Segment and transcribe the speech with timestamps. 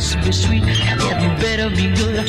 [0.00, 2.20] must be sweet it better be good.
[2.20, 2.24] I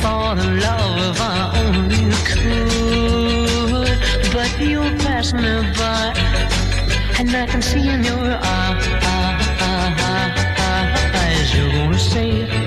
[0.00, 3.98] thought of love if I only could,
[4.32, 6.14] but you'll pass me by,
[7.18, 8.72] and I can see in your eyes
[11.54, 12.61] you're gonna say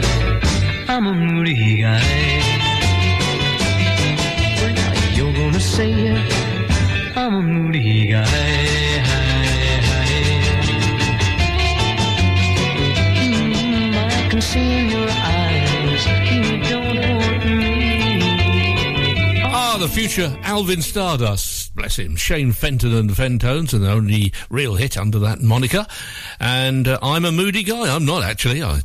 [19.95, 21.73] future Alvin Stardust.
[21.73, 22.17] Bless him.
[22.17, 25.87] Shane Fenton and the Fentones, and the only real hit under that moniker.
[26.37, 27.95] And uh, I'm a moody guy.
[27.95, 28.61] I'm not actually.
[28.61, 28.81] I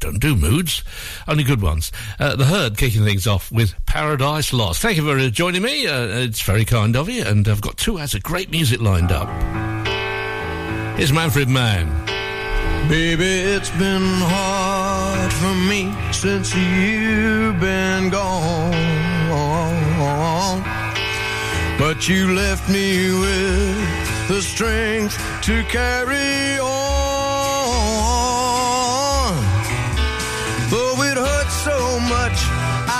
[0.00, 0.82] don't do moods,
[1.28, 1.92] only good ones.
[2.18, 4.82] Uh, the herd kicking things off with Paradise Lost.
[4.82, 5.86] Thank you for uh, joining me.
[5.86, 9.12] Uh, it's very kind of you, and I've got two hours of great music lined
[9.12, 9.28] up.
[10.96, 11.86] Here's Manfred Mann.
[12.88, 18.89] Baby, it's been hard for me since you've been gone.
[21.78, 26.70] But you left me with the strength to carry on.
[30.70, 32.38] Though it hurts so much,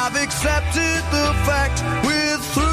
[0.01, 2.71] I've accepted the fact we're through.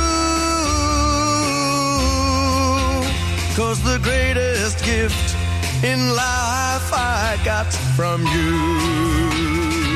[3.55, 5.35] Cause the greatest gift
[5.83, 9.86] in life I got from you.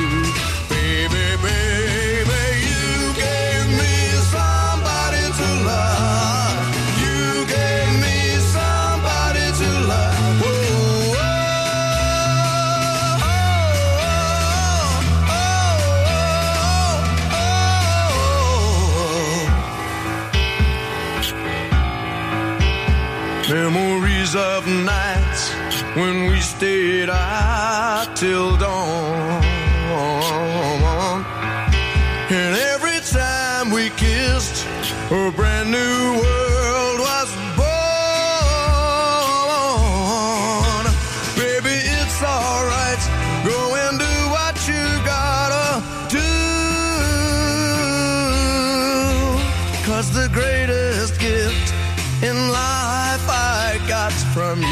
[24.41, 25.51] Of nights
[25.95, 29.43] when we stayed out till dawn.
[32.29, 34.65] And every time we kissed,
[35.11, 36.40] a brand new world
[54.33, 54.70] from you.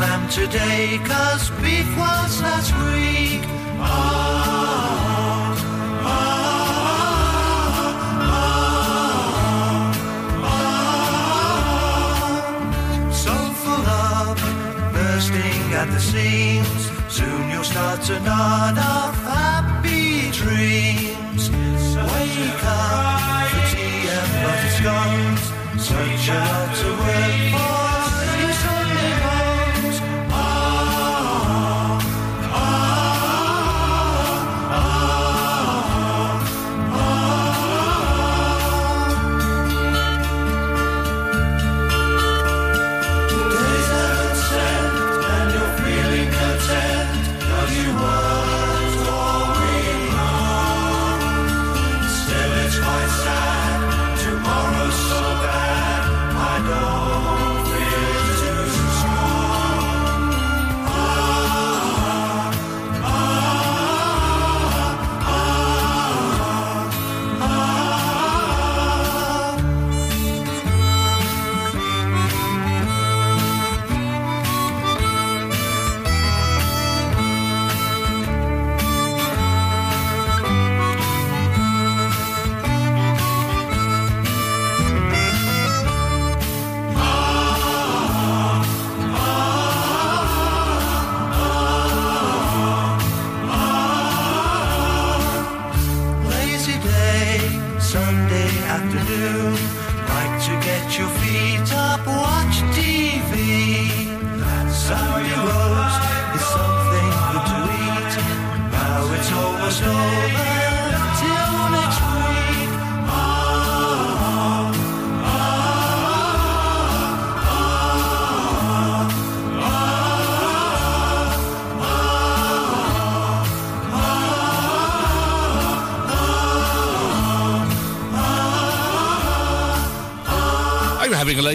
[0.00, 1.79] Be today, cause beef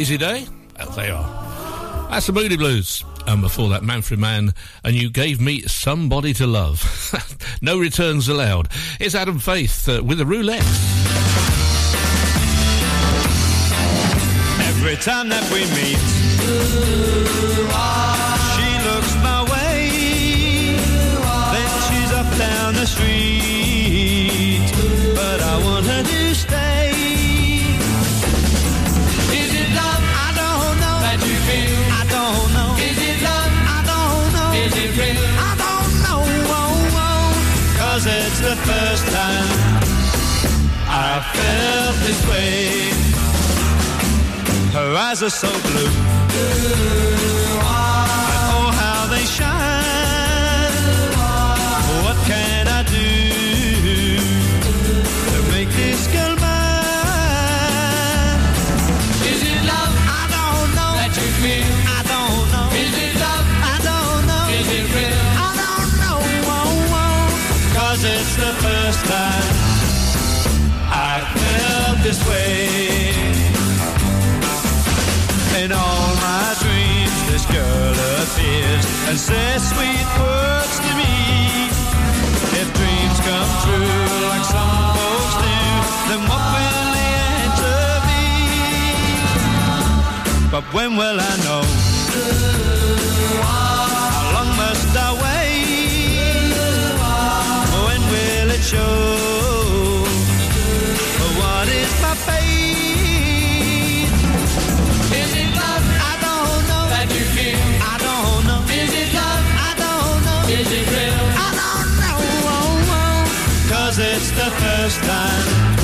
[0.05, 0.45] lazy day.
[0.95, 2.07] They are.
[2.11, 3.03] That's the Moody Blues.
[3.25, 4.53] And before that, Manfred Mann,
[4.83, 6.77] and you gave me somebody to love.
[7.63, 8.67] no returns allowed.
[8.99, 10.61] It's Adam Faith uh, with a Roulettes.
[14.69, 15.97] Every time that we meet,
[18.53, 20.77] she looks my way.
[21.49, 23.34] Then she's up down the street,
[38.95, 39.47] first time
[40.87, 42.91] I felt this way.
[44.71, 45.91] Her eyes are so blue.
[46.67, 46.81] And
[47.61, 49.84] oh, how they shine.
[79.07, 81.13] And say sweet words to me.
[82.61, 85.57] If dreams come true like some folks do,
[86.09, 87.09] then what will the
[87.41, 88.25] answer be?
[90.51, 91.33] But when will I
[114.95, 115.75] first time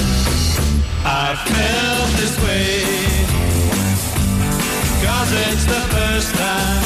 [1.03, 2.83] I felt this way.
[5.03, 6.83] Cause it's the first time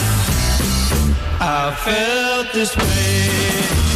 [1.39, 3.94] I felt this way.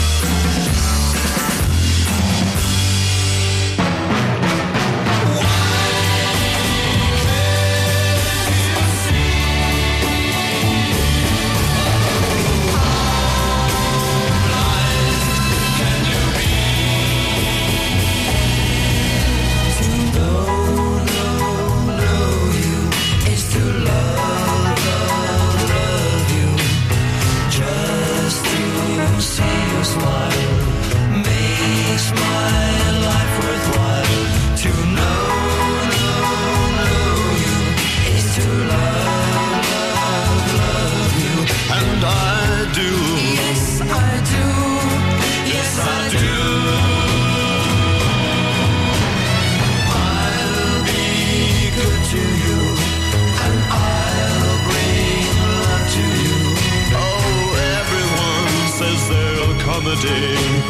[59.89, 60.68] A day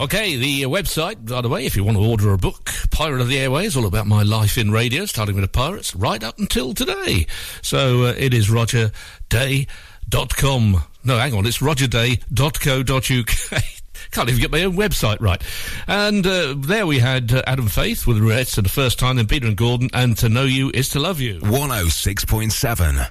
[0.00, 3.20] Okay, the uh, website, by the way, if you want to order a book, Pirate
[3.20, 6.38] of the Airways, all about my life in radio, starting with the pirates, right up
[6.38, 7.26] until today.
[7.62, 10.84] So uh, it is rogerday.com.
[11.02, 13.62] No, hang on, it's rogerday.co.uk.
[14.12, 15.42] Can't even get my own website right.
[15.88, 19.26] And uh, there we had uh, Adam Faith with Regrets for the first time, then
[19.26, 21.40] Peter and Gordon, and To Know You Is To Love You.
[21.40, 23.10] 106.7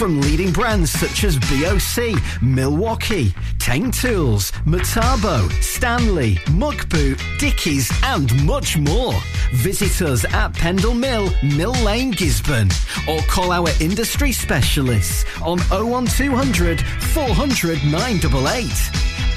[0.00, 8.78] From leading brands such as BOC, Milwaukee, Tang Tools, Metabo, Stanley, Muckboot, Dickies and much
[8.78, 9.12] more.
[9.52, 12.72] Visit us at Pendle Mill, Mill Lane, Gisburn
[13.14, 19.19] or call our industry specialists on 01200 400 988.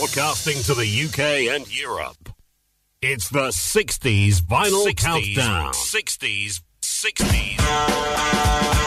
[0.00, 2.30] Broadcasting to the UK and Europe.
[3.02, 5.74] It's the 60s vinyl 60s, countdown.
[5.74, 8.79] 60s, 60s.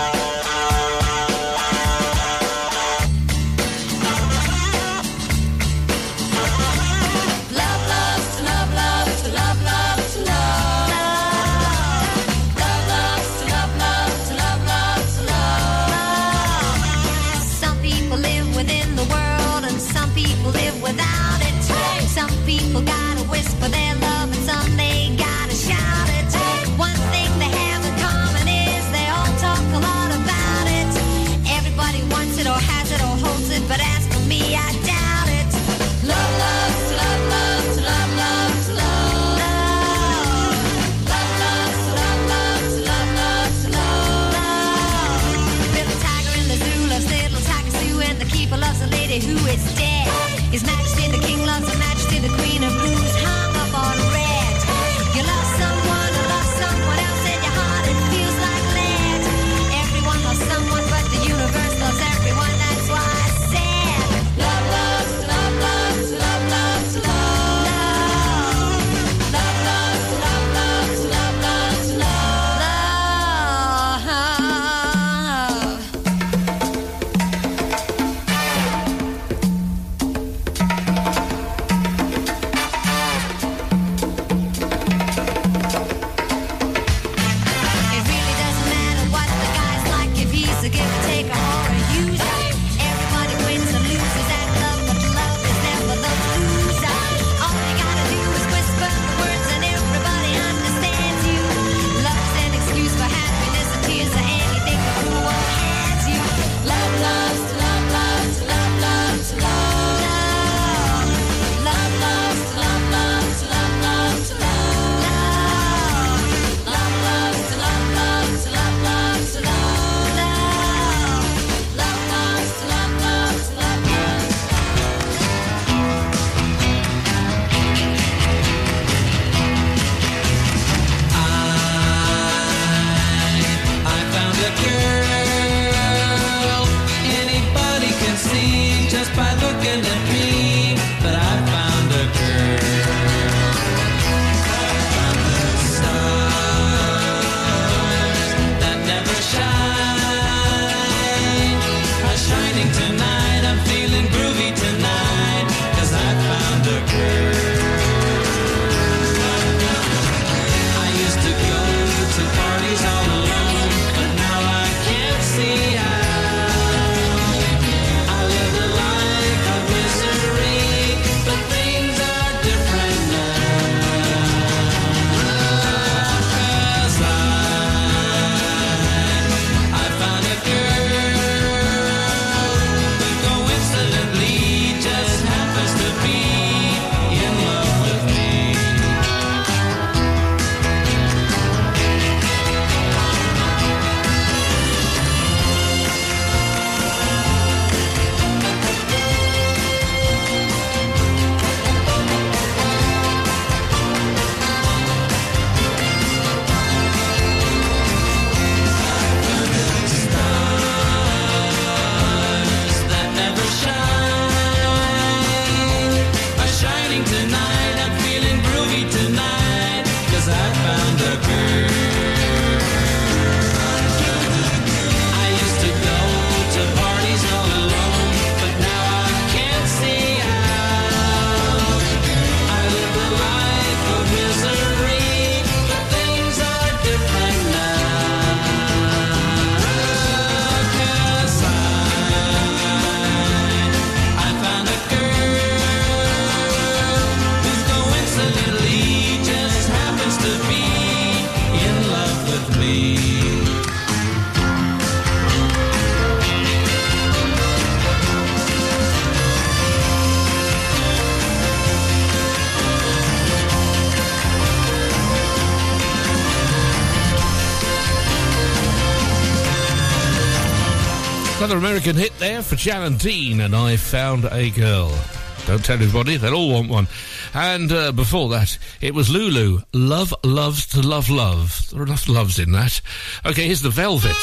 [271.84, 274.98] American hit there for Jan and Dean and I Found a Girl.
[275.46, 276.88] Don't tell anybody, they'll all want one.
[277.34, 279.60] And uh, before that, it was Lulu.
[279.74, 281.70] Love loves to love love.
[281.72, 282.80] There are enough loves in that.
[283.26, 284.16] Okay, here's the Velvets.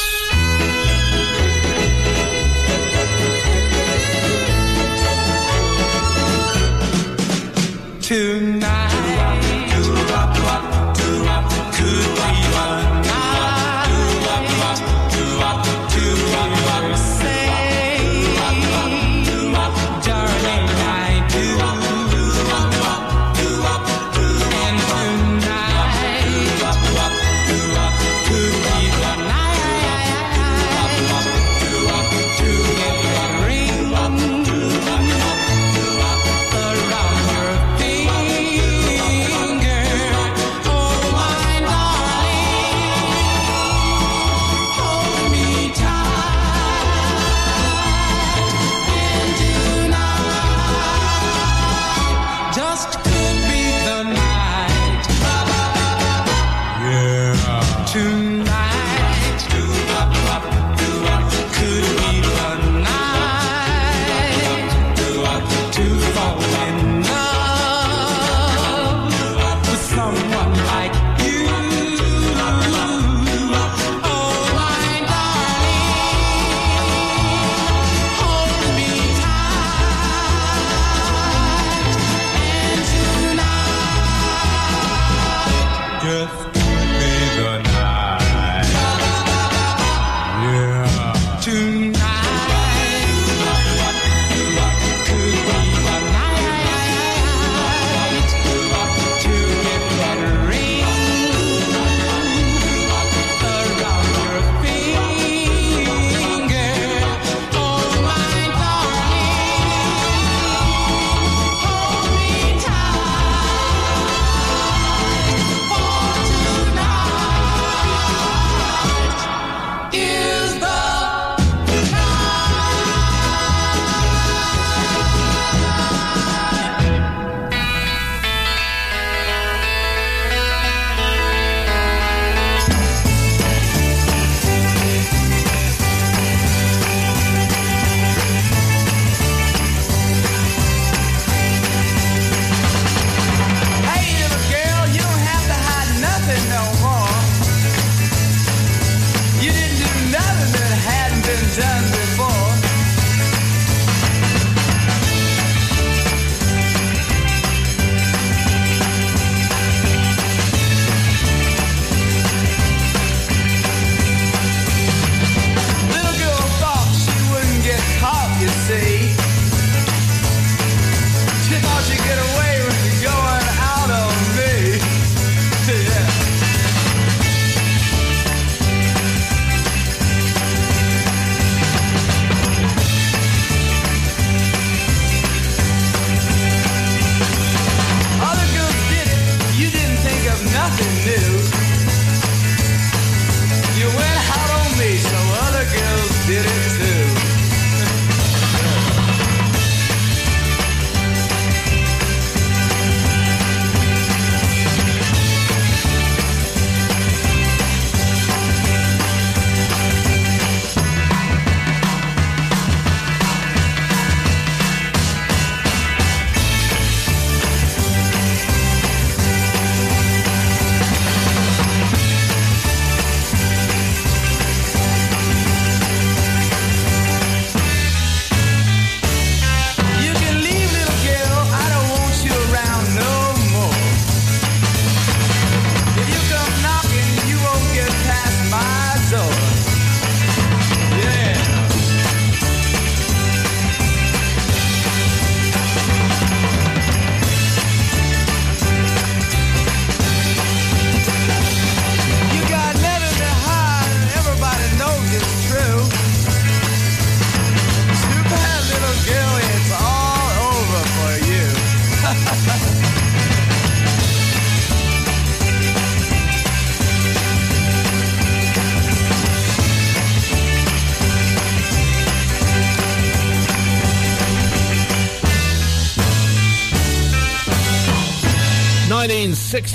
[8.01, 8.80] tonight.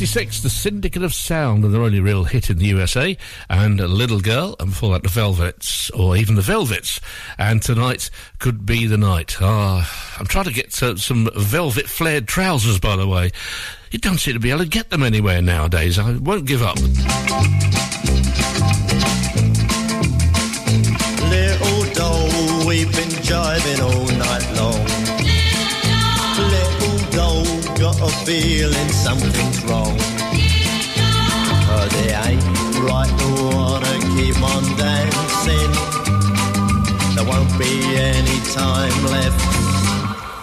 [0.07, 3.17] 1966, The Syndicate of Sound, and their only real hit in the USA,
[3.51, 7.01] and Little Girl, and before that, The Velvets, or even The Velvets.
[7.39, 9.39] And tonight could be the night.
[9.41, 13.33] Ah, I'm trying to get uh, some velvet flared trousers, by the way.
[13.91, 15.99] You don't seem to be able to get them anywhere nowadays.
[15.99, 16.77] I won't give up.
[21.29, 24.96] Little doll, we've been jiving all night long.
[27.99, 29.97] Got a feeling something's wrong.
[31.67, 32.45] Cause it ain't
[32.81, 35.73] right to wanna keep on dancing.
[37.15, 39.41] There won't be any time left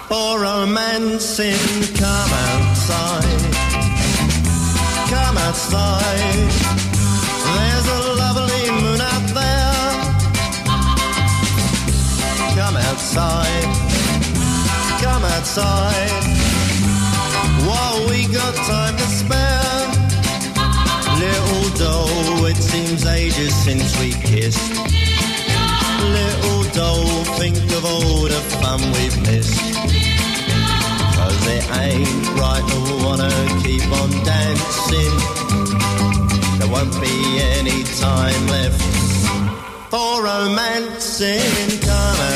[0.07, 1.57] for romancing.
[1.95, 3.41] Come outside,
[5.09, 6.49] come outside.
[7.55, 9.93] There's a lovely moon out there.
[12.55, 13.63] Come outside,
[15.01, 16.42] come outside.
[17.93, 19.85] We got time to spare.
[21.21, 24.73] Little doll, it seems ages since we kissed.
[26.01, 29.61] Little doll, think of all the fun we've missed.
[31.17, 33.29] Cause it ain't right to wanna
[33.61, 35.15] keep on dancing.
[36.57, 38.81] There won't be any time left
[39.91, 41.79] for romancing.
[41.81, 42.32] Come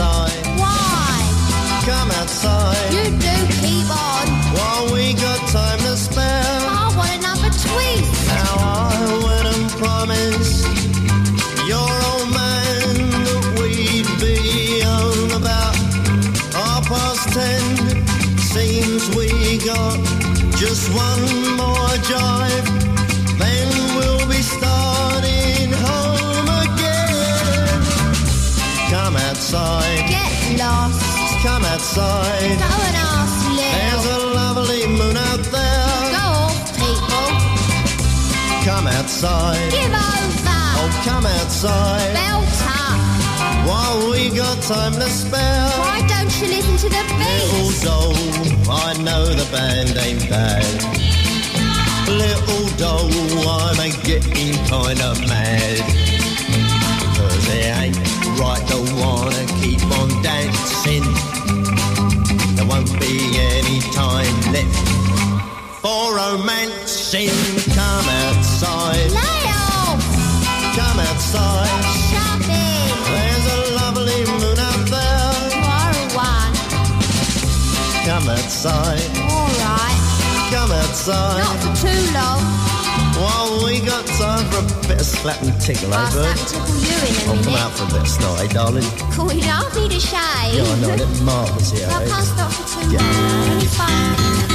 [0.00, 0.46] outside.
[0.58, 1.82] Why?
[1.84, 2.92] Come outside.
[2.92, 4.26] You do keep on.
[4.56, 6.24] While we got time to spare.
[6.24, 8.04] I want another tweet.
[8.28, 10.66] Now I went and promised
[11.66, 15.76] your old man that we'd be home about
[16.52, 17.62] half past ten.
[18.38, 19.98] Seems we got
[20.56, 21.25] just one
[31.98, 32.58] outside.
[32.58, 35.88] Go and ask There's a lovely moon out there.
[36.16, 37.28] Go off, people.
[38.64, 39.70] Come outside.
[39.70, 40.60] Give over.
[40.78, 42.12] Oh, come outside.
[42.12, 43.00] Belt up.
[43.68, 45.70] While we got time to spare.
[45.80, 47.42] Why don't you listen to the beat?
[47.52, 48.14] Little doll,
[48.70, 50.66] I know the band ain't bad.
[52.08, 53.10] Little doll,
[53.48, 55.78] I'm a getting kinda mad.
[57.16, 57.98] Cause it ain't
[58.38, 60.15] right to wanna keep on
[62.76, 64.88] won't be any time left
[65.80, 67.30] for romancing.
[67.72, 70.04] Come outside, off.
[70.76, 71.84] come outside.
[72.08, 72.92] Shove in.
[73.14, 75.50] There's a lovely moon out there.
[75.52, 76.52] Tomorrow one.
[78.04, 80.00] Come outside, Alright.
[80.52, 81.75] come outside.
[84.62, 86.36] For a bit of slap and tickle, eh, I'll bird?
[86.38, 88.84] slap tickle you in a Oh, come out for a bit of snot, eh, darling?
[89.12, 90.54] Cool, you don't need a shave.
[90.54, 92.08] Yeah, I know, I didn't marvellous here, I eh?
[92.08, 93.00] can't stop for too Yeah.
[93.02, 93.50] long.
[93.50, 94.45] Only minutes.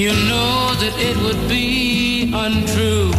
[0.00, 3.12] You know that it would be untrue.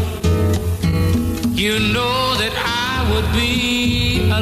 [1.53, 4.41] You know that I would be a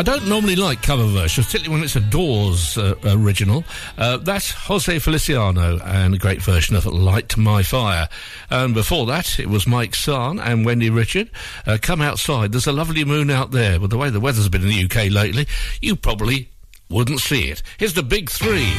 [0.00, 3.64] I don't normally like cover versions, particularly when it's a Doors uh, original.
[3.98, 8.08] Uh, that's Jose Feliciano and a great version of Light My Fire.
[8.48, 11.30] And before that, it was Mike Sarne and Wendy Richard.
[11.66, 12.52] Uh, Come outside.
[12.52, 13.78] There's a lovely moon out there.
[13.78, 15.46] With the way the weather's been in the UK lately,
[15.82, 16.48] you probably
[16.88, 17.62] wouldn't see it.
[17.76, 18.72] Here's the big three.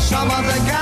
[0.00, 0.81] Some other guy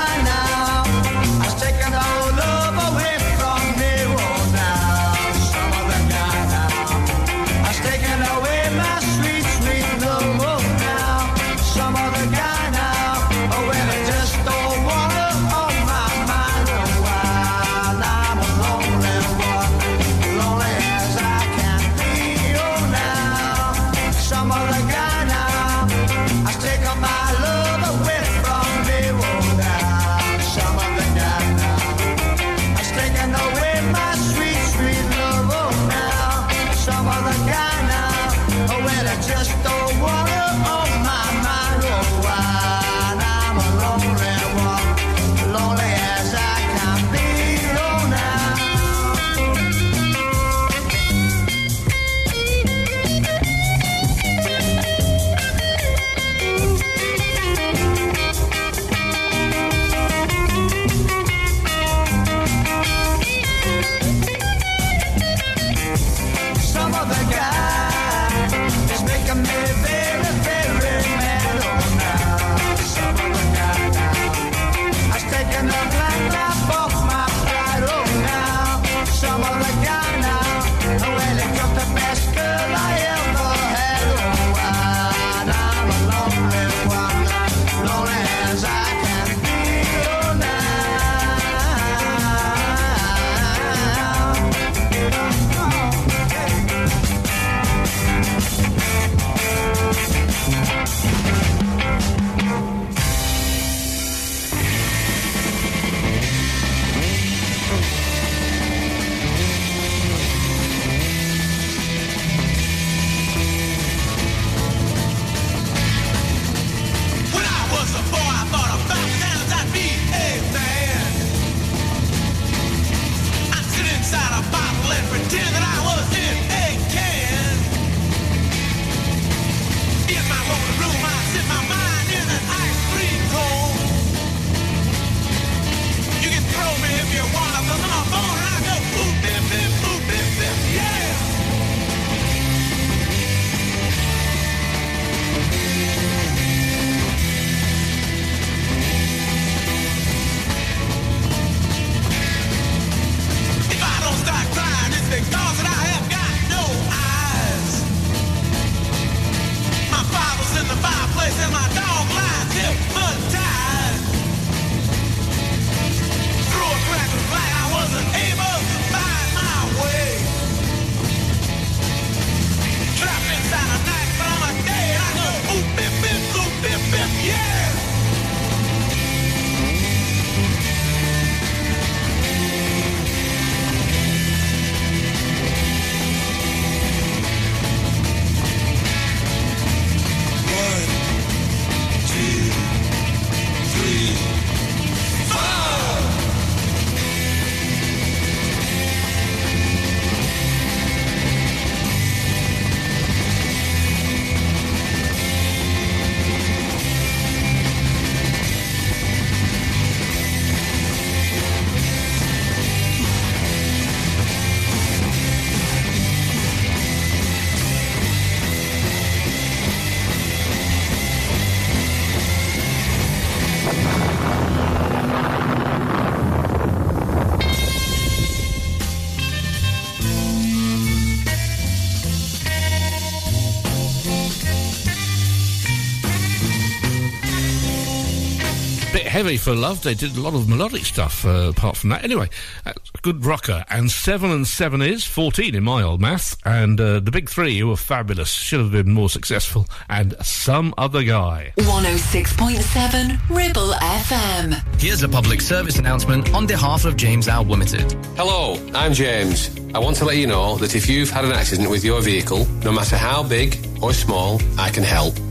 [239.11, 239.83] heavy for love.
[239.83, 242.05] They did a lot of melodic stuff uh, apart from that.
[242.05, 242.29] Anyway,
[242.63, 243.65] that's good rocker.
[243.69, 246.37] And seven and seven is 14 in my old math.
[246.45, 249.67] And uh, the big three, who were fabulous, should have been more successful.
[249.89, 251.51] And some other guy.
[251.57, 254.81] 106.7 Ribble FM.
[254.81, 257.91] Here's a public service announcement on behalf of James Al Limited.
[258.15, 259.53] Hello, I'm James.
[259.75, 262.45] I want to let you know that if you've had an accident with your vehicle,
[262.63, 265.15] no matter how big or small, I can help.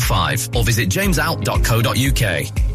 [0.00, 2.72] 444455 or visit jamesout.co.uk.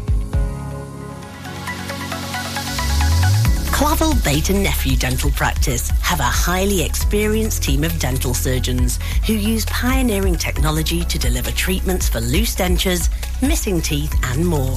[3.72, 9.34] Clavel Bait and Nephew Dental Practice have a highly experienced team of dental surgeons who
[9.34, 13.08] use pioneering technology to deliver treatments for loose dentures,
[13.40, 14.76] missing teeth, and more.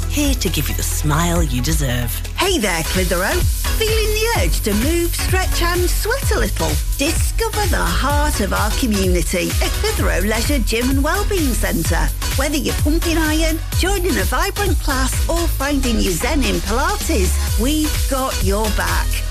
[0.11, 2.13] here to give you the smile you deserve.
[2.35, 3.39] Hey there, Clitheroe.
[3.79, 6.67] Feeling the urge to move, stretch and sweat a little?
[6.97, 12.07] Discover the heart of our community at Clitheroe Leisure Gym and Wellbeing Centre.
[12.35, 18.09] Whether you're pumping iron, joining a vibrant class or finding your zen in Pilates, we've
[18.09, 19.30] got your back.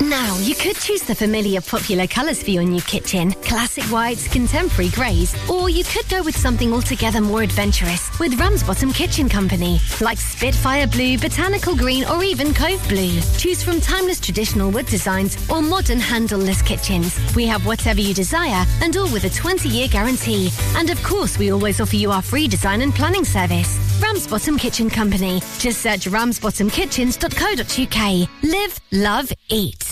[0.00, 4.90] Now, you could choose the familiar popular colours for your new kitchen classic whites, contemporary
[4.90, 10.18] greys, or you could go with something altogether more adventurous with Ramsbottom Kitchen Company, like
[10.18, 13.20] Spitfire Blue, Botanical Green, or even Cove Blue.
[13.36, 17.18] Choose from timeless traditional wood designs or modern handleless kitchens.
[17.34, 20.50] We have whatever you desire and all with a 20 year guarantee.
[20.76, 23.78] And of course, we always offer you our free design and planning service.
[24.02, 25.40] Ramsbottom Kitchen Company.
[25.58, 28.28] Just search ramsbottomkitchens.co.uk.
[28.42, 29.83] Live, love, eat.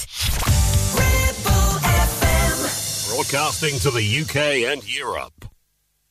[3.08, 5.44] Broadcasting to the UK and Europe.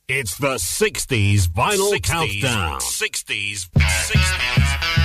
[0.08, 2.80] It's the 60s vinyl 60s, countdown.
[2.80, 5.01] 60s, 60s.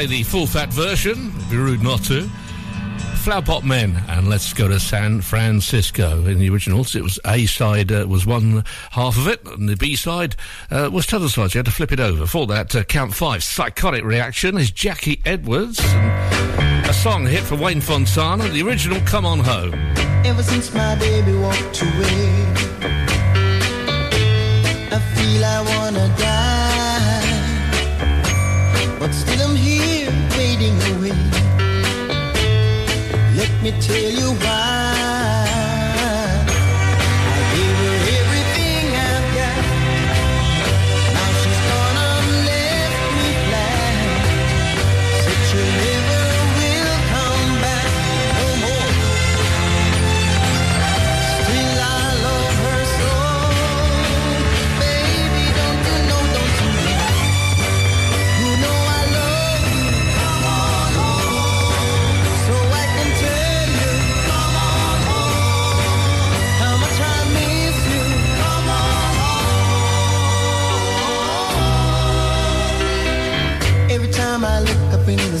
[0.00, 1.30] Play the full fat version.
[1.36, 2.22] It'd be rude not to.
[3.22, 6.24] Flower Pot Men, and let's go to San Francisco.
[6.24, 9.76] In the originals, it was A side uh, was one half of it, and the
[9.76, 10.36] B side
[10.70, 11.52] uh, was t'other side.
[11.52, 12.24] You had to flip it over.
[12.26, 13.44] For that, uh, count five.
[13.44, 18.48] Psychotic reaction is Jackie Edwards, a song hit for Wayne Fontana.
[18.48, 19.74] The original, Come On Home.
[20.24, 22.44] Ever since my baby walked away,
[24.90, 26.49] I feel I wanna die.
[29.10, 30.08] But still I'm here
[30.38, 31.10] waiting away.
[33.34, 34.69] Let me tell you why.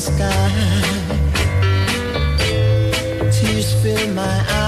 [0.00, 0.50] Sky.
[3.30, 4.59] Tears fill my eyes,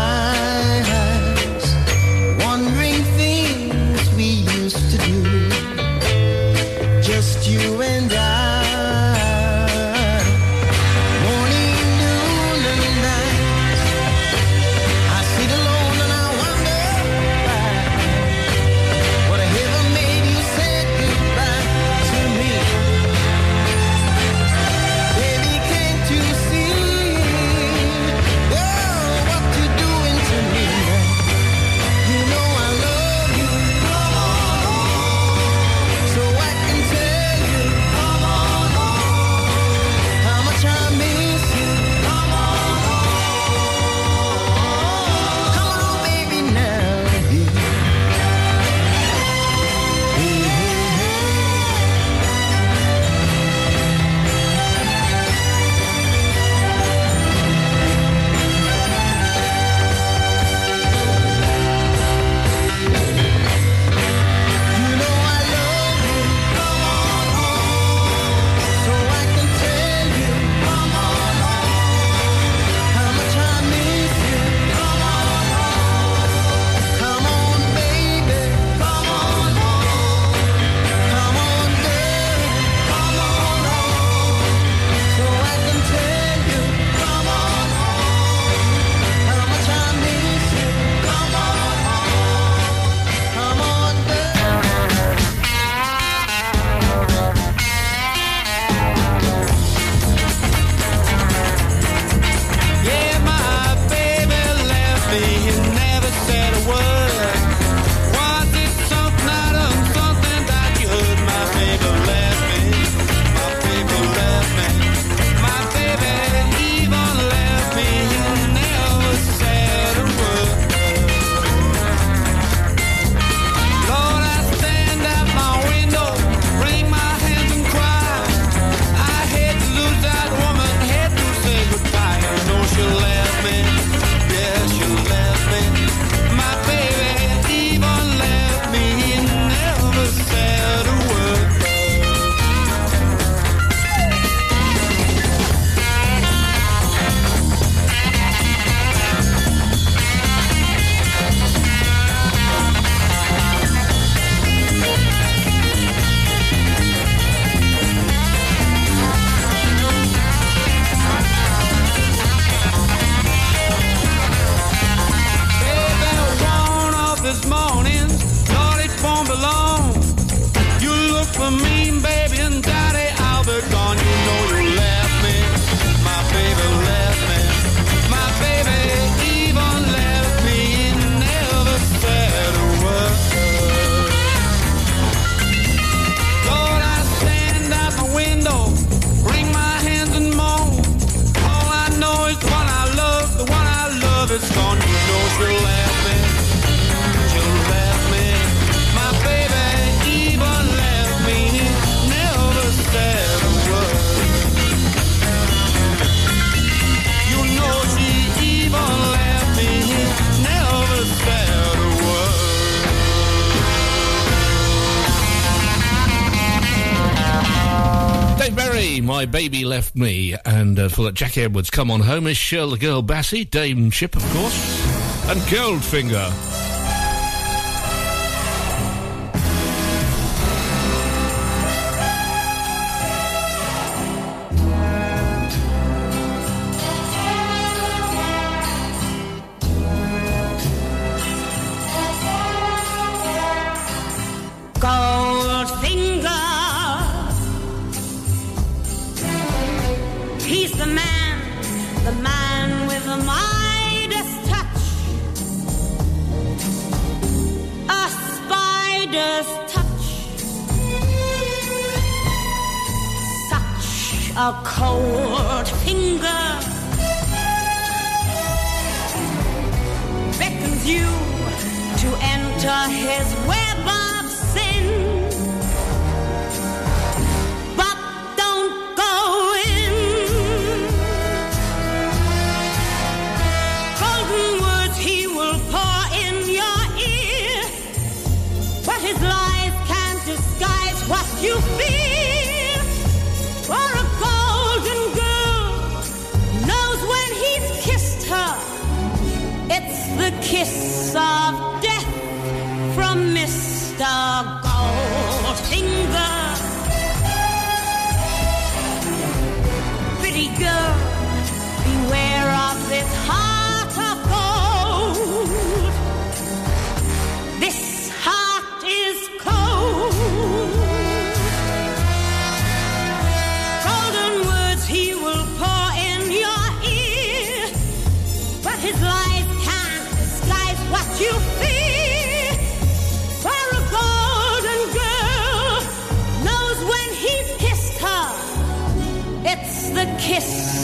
[219.42, 222.78] baby left me, and uh, for that Jackie Edwards, come on home is Shirl the
[222.78, 225.40] Girl Bassey, Dame Ship, of course, and.
[225.50, 226.61] Goldfinger.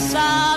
[0.09, 0.48] Kiss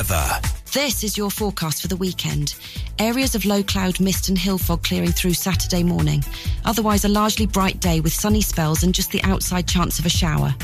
[0.00, 0.40] Weather.
[0.72, 2.54] This is your forecast for the weekend.
[2.98, 6.24] Areas of low cloud, mist and hill fog clearing through Saturday morning.
[6.64, 10.08] Otherwise, a largely bright day with sunny spells and just the outside chance of a
[10.08, 10.54] shower.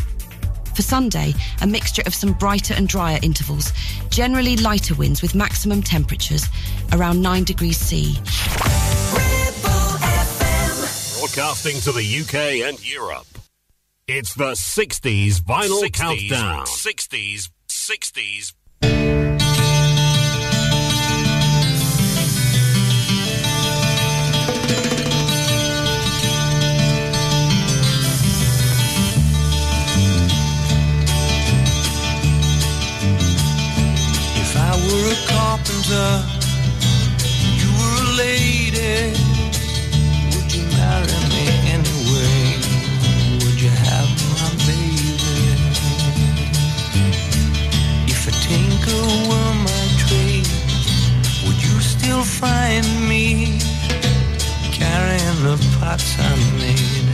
[0.74, 3.74] For Sunday, a mixture of some brighter and drier intervals.
[4.08, 6.46] Generally lighter winds with maximum temperatures
[6.92, 8.14] around 9 degrees C.
[11.18, 13.26] Broadcasting to the UK and Europe.
[14.08, 16.64] It's the 60s vinyl 60s, countdown.
[16.64, 18.54] 60s, 60s.
[34.86, 36.10] Were a carpenter,
[37.60, 39.10] you were a lady,
[40.32, 41.44] would you marry me
[41.76, 42.38] anyway?
[43.42, 44.08] Would you have
[44.38, 45.38] my baby?
[48.12, 50.48] If a tinker were my trade,
[51.44, 53.58] would you still find me
[54.72, 57.10] carrying the pots I made,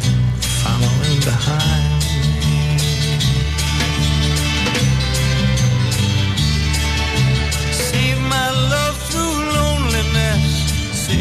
[0.60, 2.01] following behind?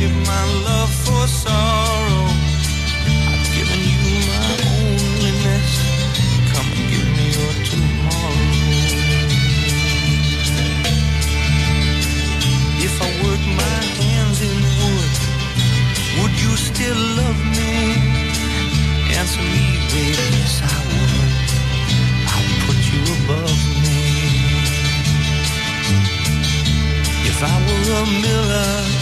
[0.02, 2.26] Save my love for sorrow.
[3.30, 5.74] I've given you my onlyness.
[6.52, 8.50] Come and give me your tomorrow.
[12.88, 15.14] If I work my hands in wood,
[16.18, 17.74] would you still love me?
[19.20, 21.34] Answer me, baby, yes I would.
[22.32, 24.02] I'll put you above me.
[27.30, 29.01] If I were a miller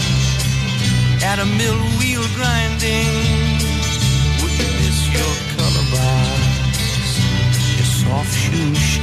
[1.32, 3.14] at a mill wheel grinding.
[4.40, 7.08] Would you miss your color box,
[7.76, 8.99] your soft shoes?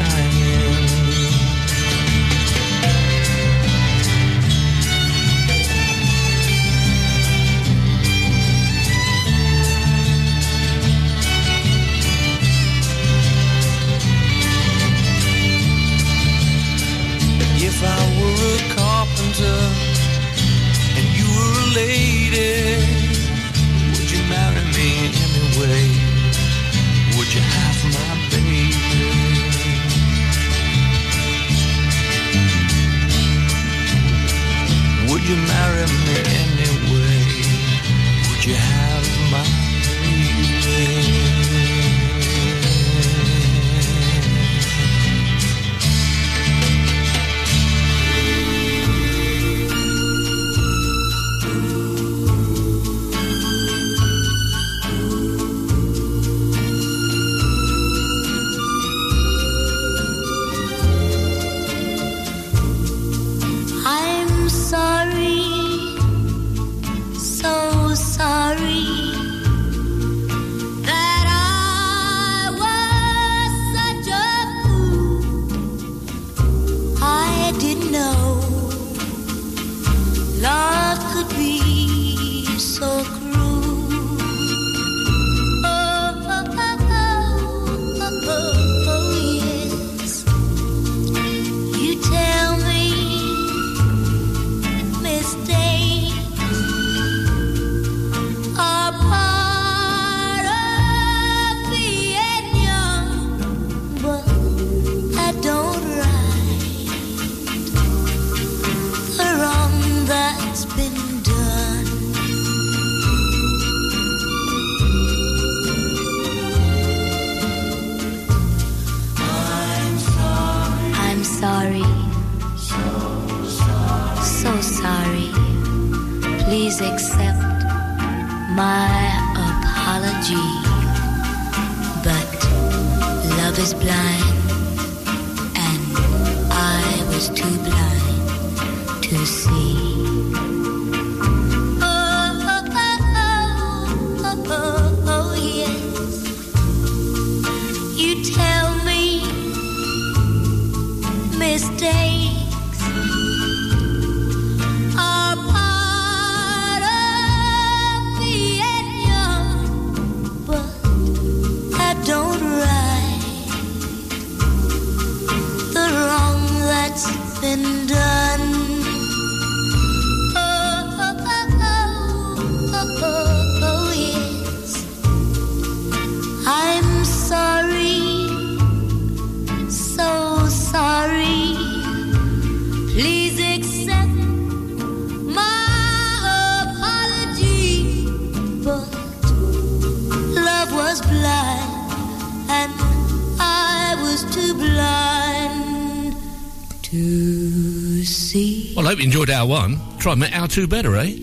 [198.98, 199.78] hope you enjoyed our one.
[200.00, 201.16] Try and make our two better, eh?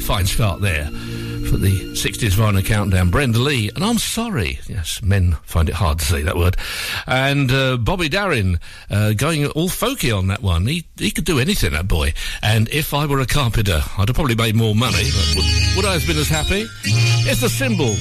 [0.00, 3.10] Fine start there for the 60s vinyl countdown.
[3.10, 4.58] Brenda Lee, and I'm sorry.
[4.66, 6.56] Yes, men find it hard to say that word.
[7.06, 8.58] And uh, Bobby Darin
[8.90, 10.66] uh, going all folky on that one.
[10.66, 12.12] He, he could do anything, that boy.
[12.42, 15.04] And if I were a carpenter, I'd have probably made more money.
[15.04, 16.66] But would, would I have been as happy?
[16.84, 18.00] It's the symbols.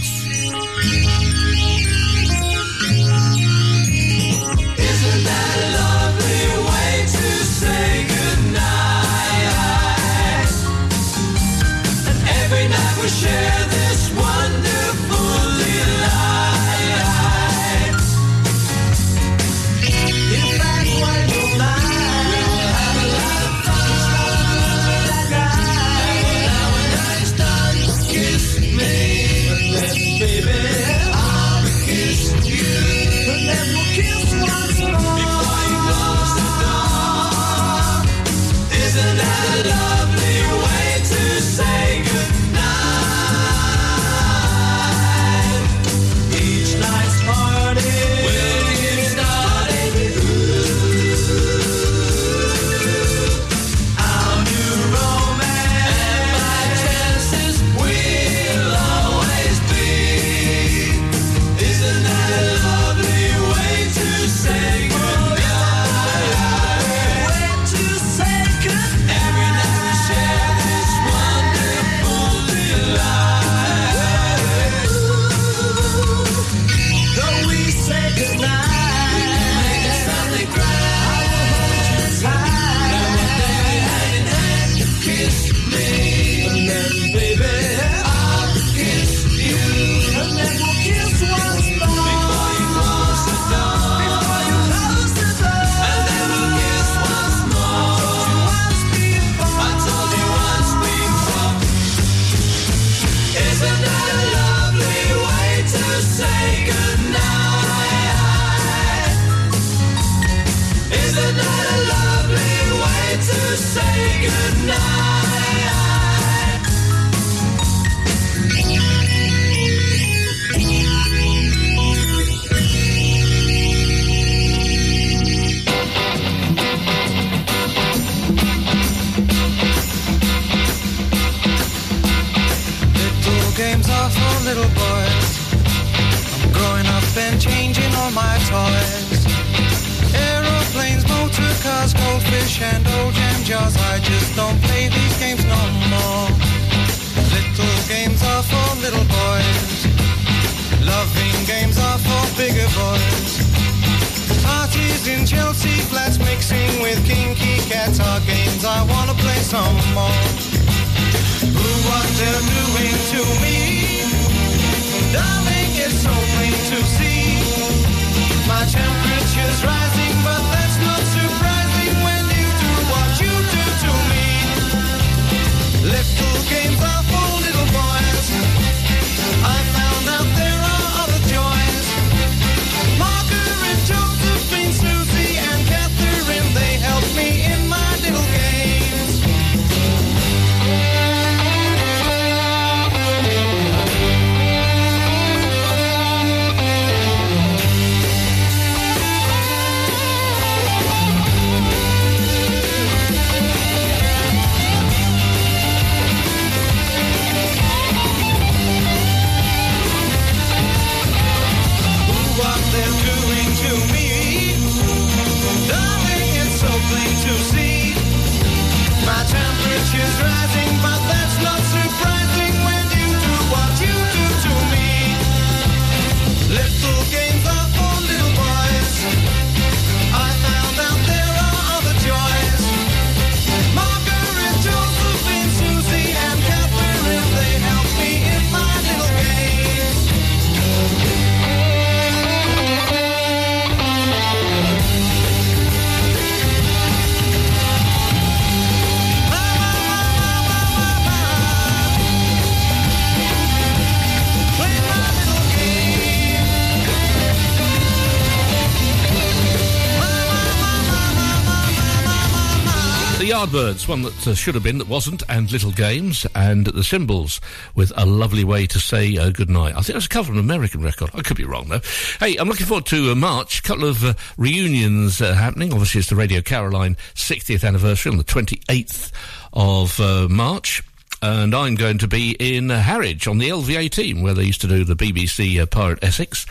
[263.52, 267.42] Yardbirds, one that uh, should have been that wasn't, and Little Games, and The Symbols
[267.76, 269.76] with a lovely way to say uh, goodnight.
[269.76, 271.10] I think that's a cover of an American record.
[271.14, 271.82] I could be wrong though.
[272.22, 273.60] Hey, I'm looking forward to uh, March.
[273.60, 275.74] A couple of uh, reunions uh, happening.
[275.74, 279.12] Obviously, it's the Radio Caroline 60th anniversary on the 28th
[279.52, 280.82] of uh, March.
[281.22, 284.86] And I'm going to be in Harwich on the LV18 where they used to do
[284.86, 286.46] the BBC uh, Pirate Essex.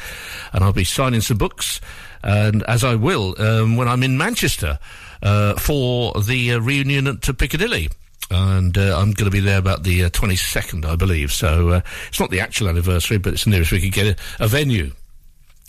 [0.53, 1.81] And I'll be signing some books.
[2.23, 4.79] And as I will um, when I'm in Manchester
[5.23, 7.89] for the uh, reunion at uh, Piccadilly.
[8.31, 11.33] And uh, I'm going to be there about the uh, 22nd, I believe.
[11.33, 14.45] So uh, it's not the actual anniversary, but it's the nearest we could get a,
[14.45, 14.93] a venue.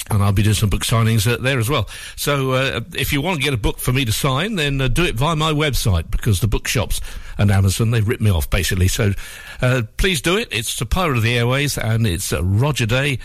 [0.10, 1.88] And I'll be doing some book signings uh, there as well.
[2.16, 4.88] So uh, if you want to get a book for me to sign, then uh,
[4.90, 7.02] do it via my website because the bookshops
[7.38, 8.88] and Amazon, they've ripped me off basically.
[8.88, 9.14] So
[9.62, 10.50] uh, please do it.
[10.52, 13.18] It's the Pirate of the Airwaves and it's uh, rogerday.co.uk.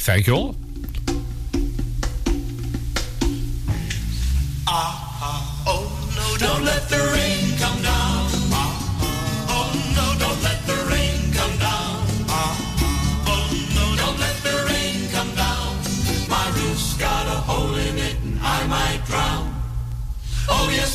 [0.00, 0.56] Thank you all.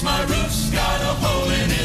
[0.02, 1.79] My roof's got a hole in it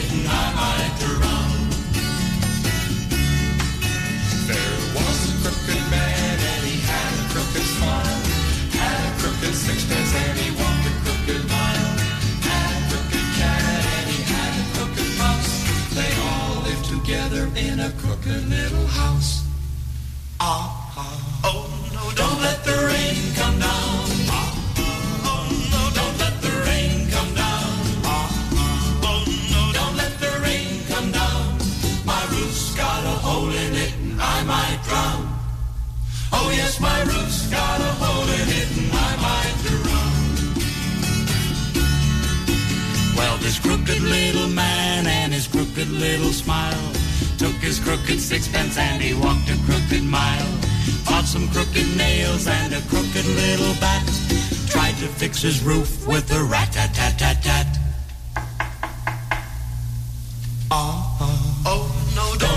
[44.05, 46.93] little man and his crooked little smile
[47.45, 50.51] took his crooked sixpence and he walked a crooked mile.
[51.05, 54.07] Bought some crooked nails and a crooked little bat.
[54.66, 57.78] Tried to fix his roof with a rat-tat-tat-tat-tat.
[60.70, 61.84] Ah, ah, oh
[62.16, 62.53] no, don't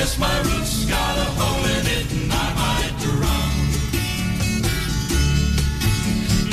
[0.00, 3.52] yes, my roof's got a hole in it and I might drown.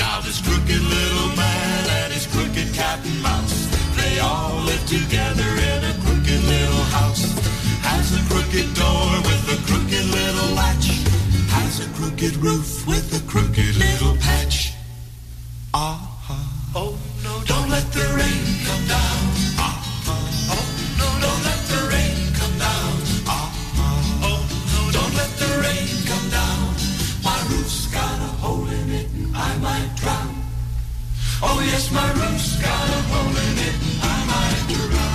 [0.04, 3.60] Now this crooked little man and his crooked cat and mouse,
[4.00, 7.24] they all live together in a crooked little house.
[7.90, 10.88] Has a crooked door with a crooked little latch.
[11.56, 14.74] Has a crooked roof with a crooked little patch.
[15.74, 16.00] Ah,
[16.76, 16.94] oh
[17.24, 18.07] no, don't let the
[31.40, 33.76] Oh yes, my roof's got a hole in it.
[34.02, 35.07] I might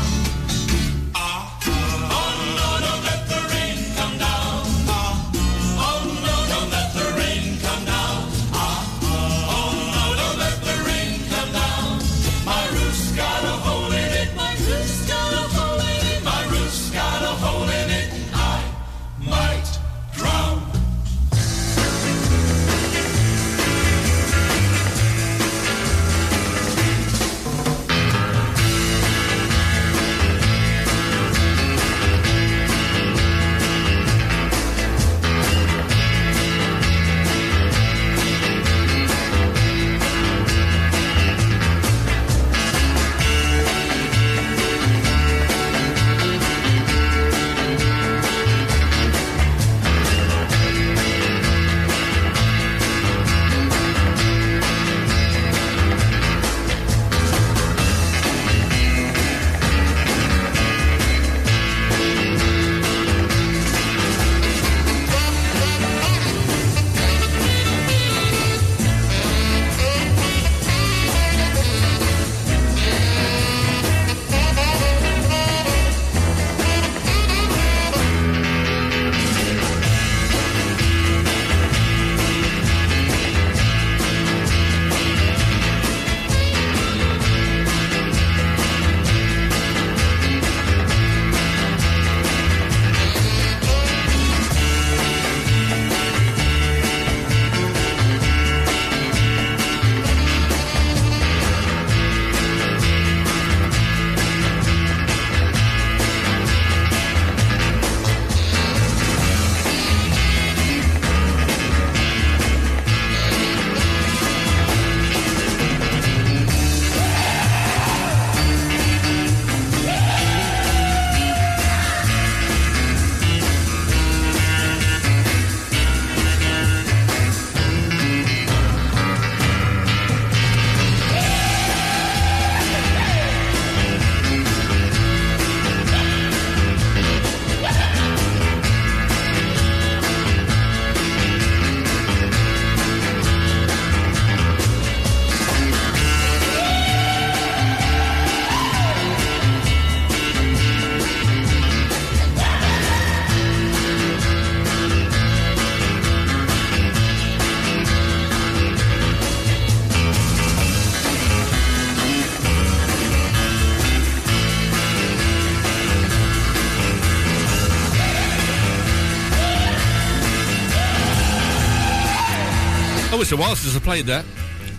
[173.32, 174.24] a while since I played that.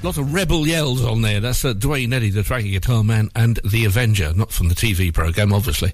[0.01, 1.39] A lot of rebel yells on there.
[1.39, 5.13] That's uh, Duane Eddy, the Dragon Guitar Man, and The Avenger, not from the TV
[5.13, 5.93] programme, obviously.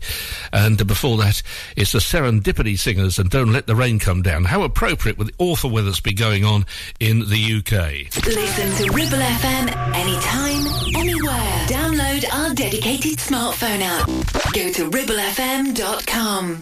[0.51, 1.43] And uh, before that,
[1.75, 4.45] it's the Serendipity Singers and Don't Let the Rain Come Down.
[4.45, 6.65] How appropriate with the awful weather that's been going on
[6.99, 8.15] in the UK.
[8.25, 11.65] Listen to Ribble FM anytime, anywhere.
[11.67, 14.07] Download our dedicated smartphone app.
[14.53, 16.61] Go to ribblefm.com.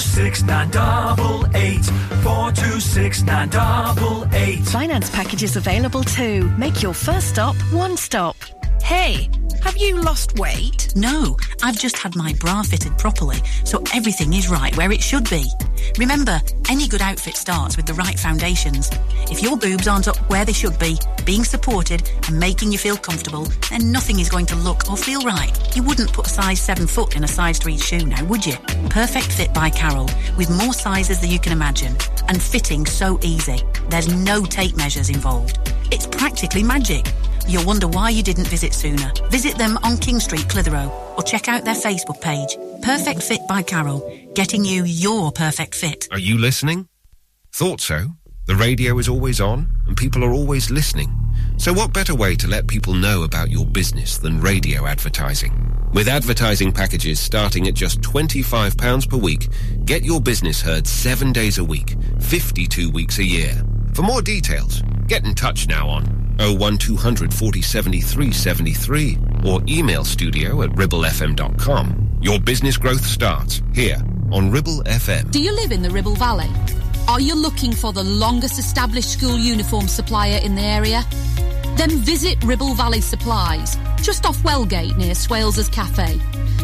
[0.00, 1.84] 426 988
[2.22, 4.64] 426 988.
[4.66, 6.48] Finance packages available too.
[6.56, 8.34] Make your first stop one stop.
[8.90, 9.30] Hey,
[9.62, 10.92] have you lost weight?
[10.96, 15.30] No, I've just had my bra fitted properly, so everything is right where it should
[15.30, 15.46] be.
[15.96, 18.90] Remember, any good outfit starts with the right foundations.
[19.30, 22.96] If your boobs aren't up where they should be, being supported and making you feel
[22.96, 25.56] comfortable, then nothing is going to look or feel right.
[25.76, 28.56] You wouldn't put a size 7 foot in a size 3 shoe now, would you?
[28.88, 31.96] Perfect Fit by Carol, with more sizes than you can imagine,
[32.26, 33.60] and fitting so easy.
[33.88, 35.60] There's no tape measures involved.
[35.92, 37.06] It's practically magic.
[37.48, 39.12] You'll wonder why you didn't visit sooner.
[39.30, 42.56] Visit them on King Street, Clitheroe, or check out their Facebook page.
[42.82, 44.00] Perfect Fit by Carol,
[44.34, 46.08] getting you your perfect fit.
[46.10, 46.88] Are you listening?
[47.52, 48.08] Thought so.
[48.46, 51.12] The radio is always on, and people are always listening.
[51.56, 55.70] So what better way to let people know about your business than radio advertising?
[55.92, 59.48] With advertising packages starting at just £25 per week,
[59.84, 63.62] get your business heard seven days a week, 52 weeks a year.
[63.94, 66.04] For more details, get in touch now on
[66.38, 72.18] 01200 40 73 73 or email studio at ribblefm.com.
[72.22, 73.96] Your business growth starts here
[74.32, 75.30] on Ribble FM.
[75.30, 76.48] Do you live in the Ribble Valley?
[77.08, 81.02] Are you looking for the longest established school uniform supplier in the area?
[81.76, 86.20] Then visit Ribble Valley Supplies, just off Wellgate near Swales's Cafe.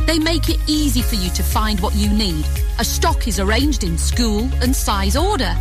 [0.07, 2.45] They make it easy for you to find what you need.
[2.79, 5.57] A stock is arranged in school and size order.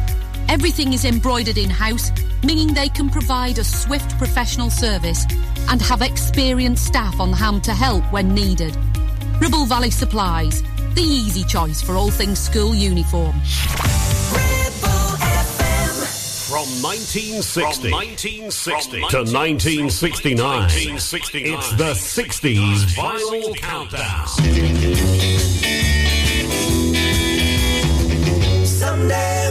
[0.50, 2.12] Everything is embroidered in-house,
[2.44, 5.26] meaning they can provide a swift professional service
[5.70, 8.76] and have experienced staff on hand to help when needed.
[9.42, 10.62] Ribble Valley Supplies,
[10.94, 13.34] the easy choice for all things school uniform.
[16.48, 21.54] From 1960, From 1960 to 1969, 1969.
[21.54, 24.28] it's the 60s Vinyl Countdown.
[28.66, 29.45] Someday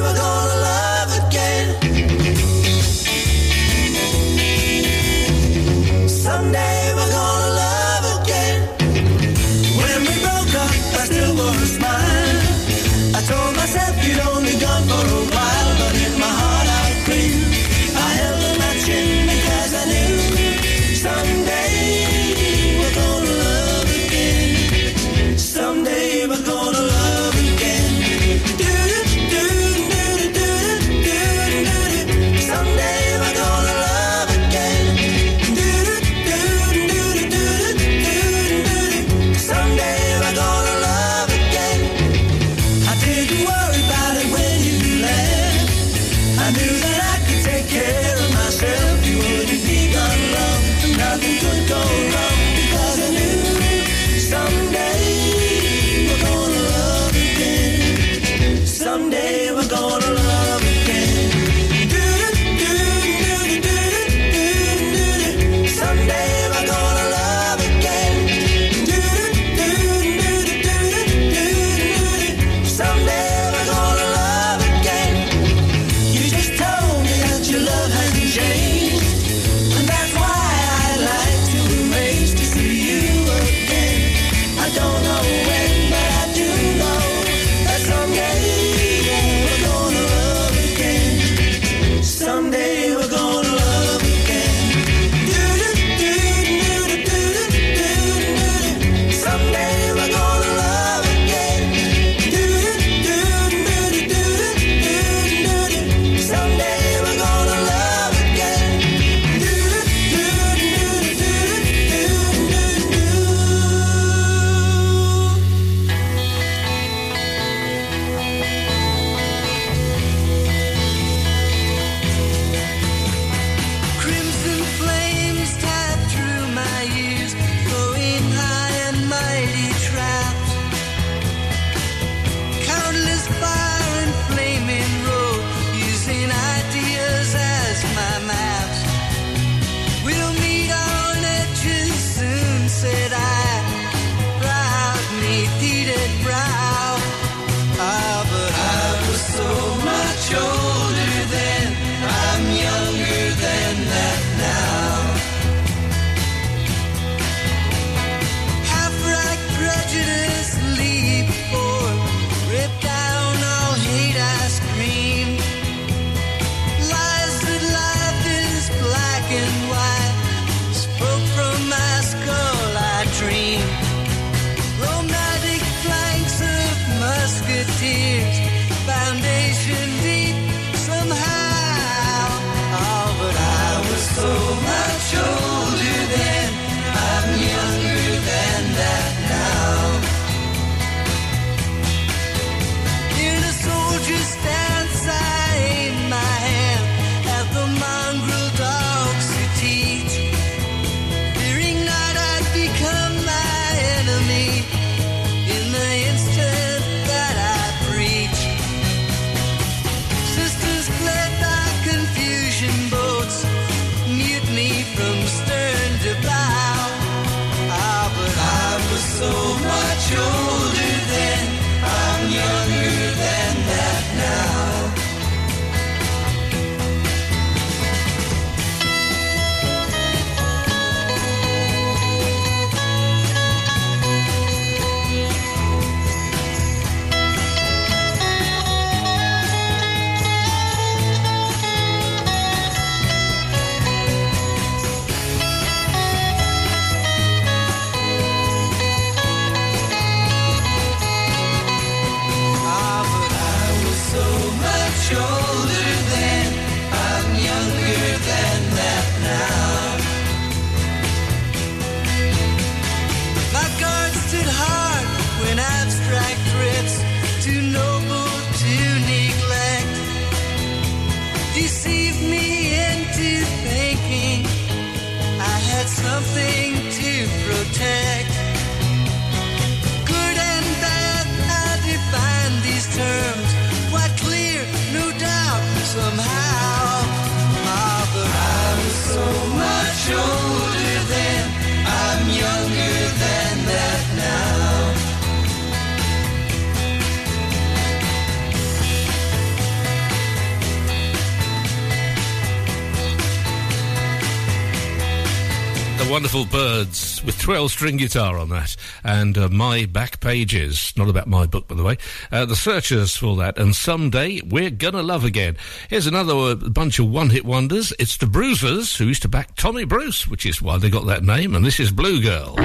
[306.34, 308.74] Beautiful Byrds with 12 string guitar on that,
[309.04, 311.96] and uh, My Back Pages, not about my book, by the way.
[312.32, 315.56] Uh, the Searchers for that, and Someday We're Gonna Love Again.
[315.88, 317.92] Here's another uh, bunch of one hit wonders.
[318.00, 321.22] It's the Bruisers, who used to back Tommy Bruce, which is why they got that
[321.22, 322.56] name, and this is Blue Girl.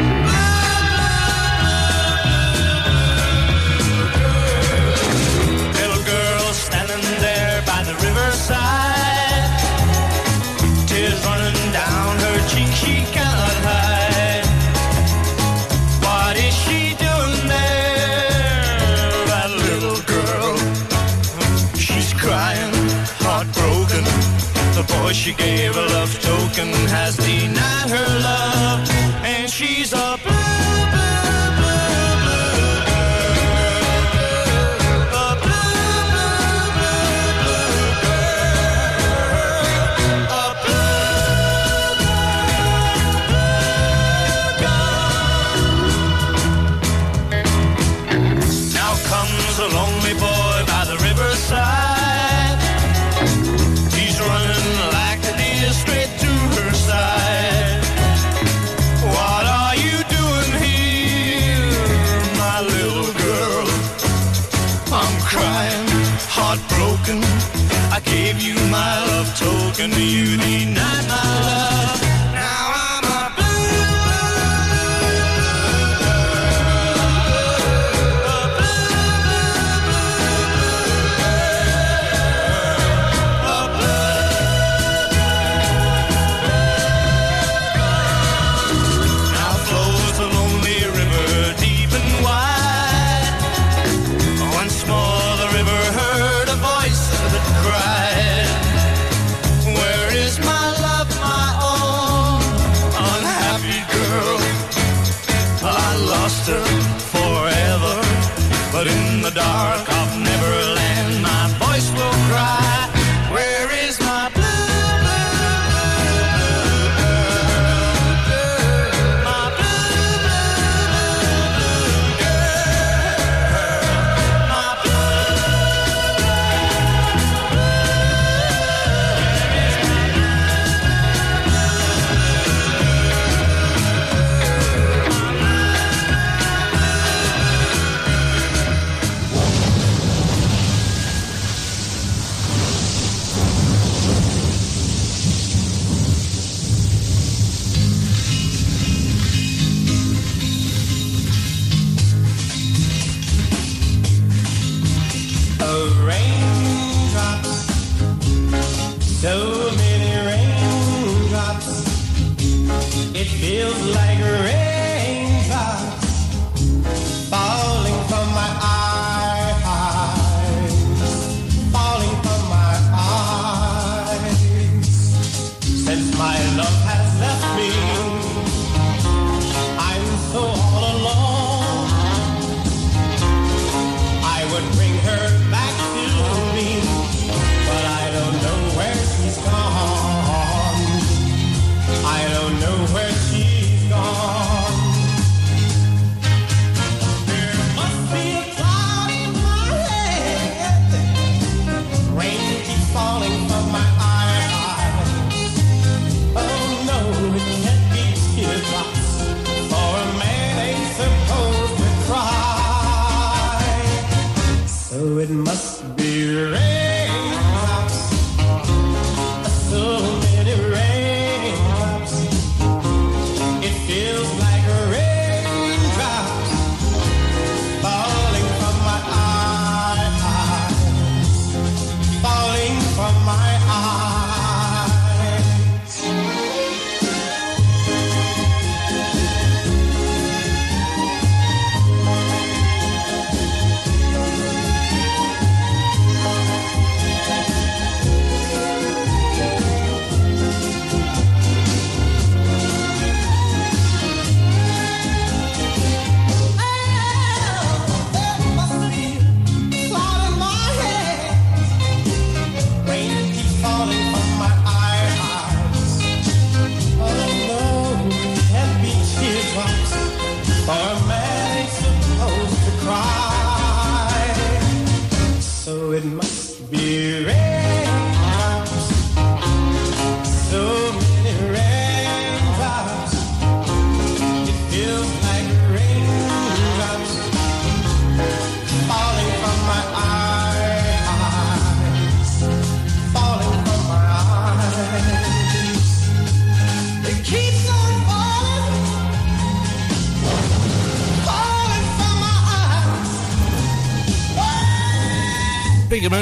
[25.10, 28.90] boy she gave a love token has denied her love,
[29.24, 30.39] and she's a.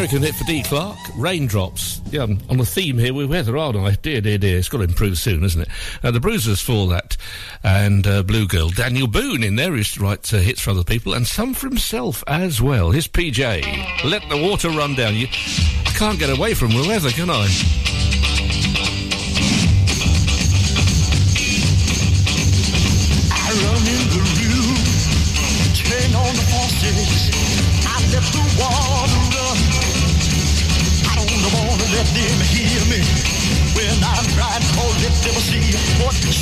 [0.08, 2.00] American hit for Dee Clark, Raindrops.
[2.12, 3.92] Yeah, I'm on the theme here with weather, aren't I?
[3.92, 4.58] Dear, dear, dear.
[4.58, 5.68] It's got to improve soon, isn't it?
[6.02, 7.18] Uh, the Bruisers for that.
[7.62, 8.70] And uh, Blue Girl.
[8.70, 11.68] Daniel Boone in there used to write uh, hits for other people and some for
[11.68, 12.92] himself as well.
[12.92, 14.06] His PJ.
[14.06, 15.14] Let the water run down.
[15.14, 17.30] You, I can't get away from the weather, can?
[17.30, 17.46] I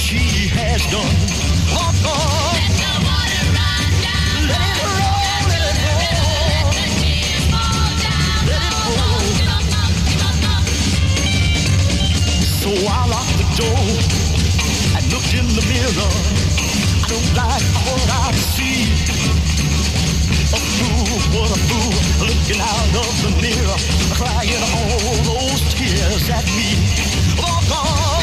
[0.05, 1.17] she has done.
[1.73, 2.53] Oh God.
[2.53, 4.37] Let the water run down.
[4.53, 8.45] Let it roll, let the tears fall down.
[8.45, 9.33] Let it roll.
[12.61, 13.81] So I locked the door
[14.93, 16.13] and looked in the mirror.
[17.01, 18.85] I don't like what I see.
[20.53, 21.97] A fool, what a fool,
[22.29, 23.79] looking out of the mirror,
[24.13, 26.77] crying all those tears at me.
[27.41, 28.14] Oh God.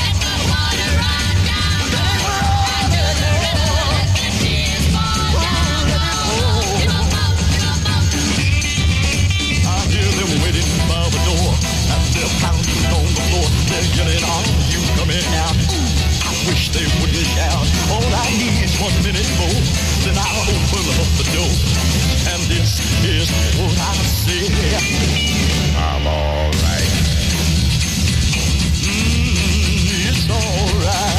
[16.52, 17.66] Wish they wouldn't shout.
[17.88, 19.60] All I need is one minute more,
[20.04, 21.52] then I'll open up the door.
[22.32, 22.76] And this
[23.08, 24.44] is what I say.
[25.80, 26.92] I'm alright.
[28.84, 29.32] Mm,
[30.08, 31.11] it's alright.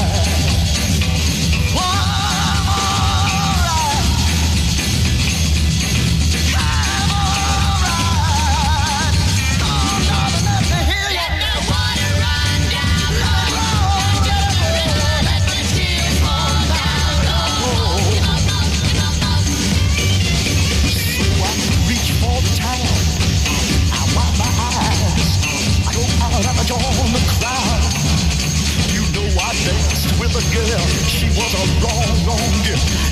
[30.54, 30.86] Girl.
[31.08, 33.03] She was a wrong, wrong girl.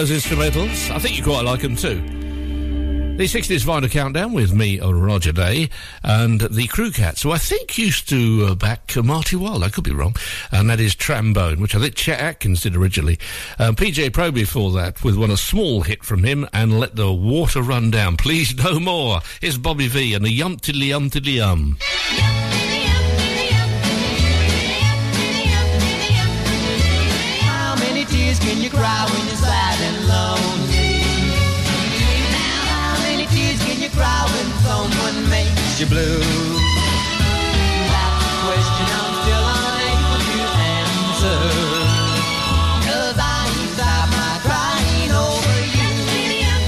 [0.00, 0.90] Those instrumentals.
[0.90, 2.00] I think you quite like them too.
[3.18, 5.68] The 60s Vinyl Countdown with me, Roger Day,
[6.02, 9.68] and the Krew Kats, who I think used to uh, back uh, Marty Wilde, I
[9.68, 10.16] could be wrong,
[10.50, 13.18] and that is Trambone, which I think Chet Atkins did originally.
[13.58, 17.12] Um, PJ Proby before that, with one a small hit from him, and Let the
[17.12, 18.16] Water Run Down.
[18.16, 19.20] Please no more.
[19.42, 21.76] Here's Bobby Vee and the Yum Tiddly Yum Yum.
[27.42, 29.69] How many tears can you cry when you're sad
[35.80, 36.20] you blue?
[37.88, 40.40] That's question I'm still unable to
[40.76, 41.40] answer.
[42.84, 43.48] 'Cause I
[44.48, 45.88] crying over you.
[46.44, 46.58] Now,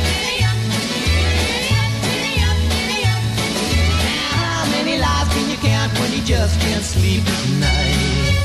[5.50, 8.36] you count when you just can't sleep at night.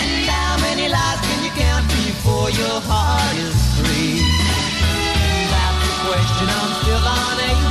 [0.00, 4.20] And how many lies can you count before your heart is free?
[5.52, 7.69] That's the question I'm still unable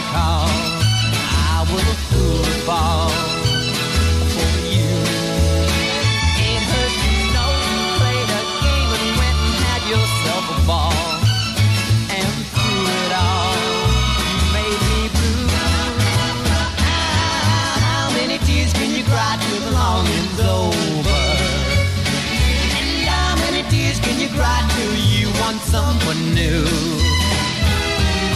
[0.00, 0.48] recall.
[1.52, 2.44] I was a fool
[4.34, 4.92] for you.
[6.48, 7.12] It hurt to
[8.00, 11.06] played a game and went and had yourself a ball.
[12.18, 13.56] And through it all,
[14.30, 15.44] you made me blue.
[17.84, 21.22] How many tears can you cry till the longing's over?
[22.78, 26.64] And how many tears can you cry till you want someone new?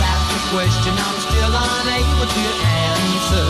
[0.03, 3.47] That's the question I'm still unable to answer.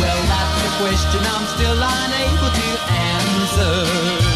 [0.00, 4.27] Well, that's question I'm still unable to answer.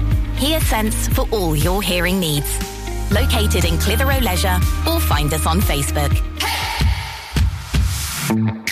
[0.41, 2.49] HearSense for all your hearing needs.
[3.11, 4.57] Located in Clitheroe Leisure
[4.89, 6.09] or find us on Facebook.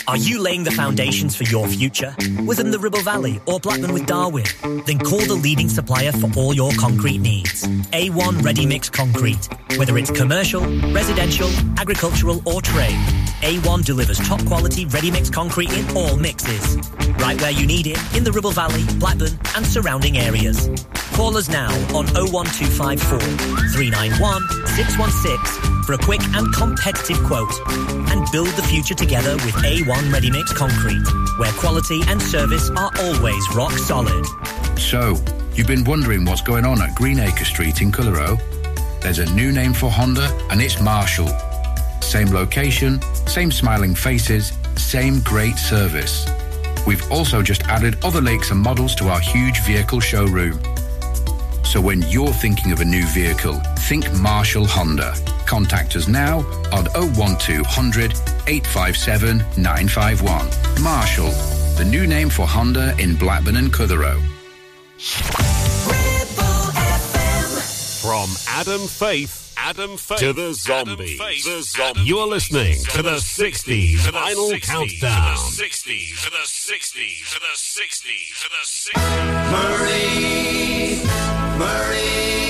[0.07, 2.15] Are you laying the foundations for your future?
[2.43, 4.47] Within the Ribble Valley or Blackburn with Darwen?
[4.87, 7.67] Then call the leading supplier for all your concrete needs.
[7.91, 9.47] A1 Ready Mix Concrete.
[9.77, 12.97] Whether it's commercial, residential, agricultural or trade,
[13.41, 16.77] A1 delivers top quality ready mix concrete in all mixes.
[17.19, 20.67] Right where you need it in the Ribble Valley, Blackburn and surrounding areas.
[21.19, 24.41] Call us now on 01254 391
[24.77, 30.31] 616 for a quick and competitive quote and build the future together with A1 Ready
[30.31, 31.03] Mix Concrete,
[31.37, 34.25] where quality and service are always rock solid.
[34.79, 35.17] So,
[35.55, 38.37] you've been wondering what's going on at Greenacre Street in Clitheroe?
[39.01, 41.27] There's a new name for Honda, and it's Marshall.
[41.99, 46.25] Same location, same smiling faces, same great service.
[46.87, 50.57] We've also just added other lakes and models to our huge vehicle showroom.
[51.69, 53.53] So when you're thinking of a new vehicle,
[53.87, 55.13] think Marshall Honda.
[55.45, 56.39] Contact us now
[56.73, 58.11] on 01200
[58.47, 60.49] 857 951.
[60.81, 61.29] Marshall,
[61.77, 64.19] the new name for Honda in Blackburn and Clitheroe.
[68.01, 71.19] From Adam Faith, Adam Faith to the zombies.
[71.19, 72.07] the zombies.
[72.09, 75.37] You're listening to the 60s vinyl countdown.
[75.37, 79.51] 60s, to the 60s, to the 60s, to the 60s.
[79.51, 81.28] Murray,
[81.59, 82.48] Murray,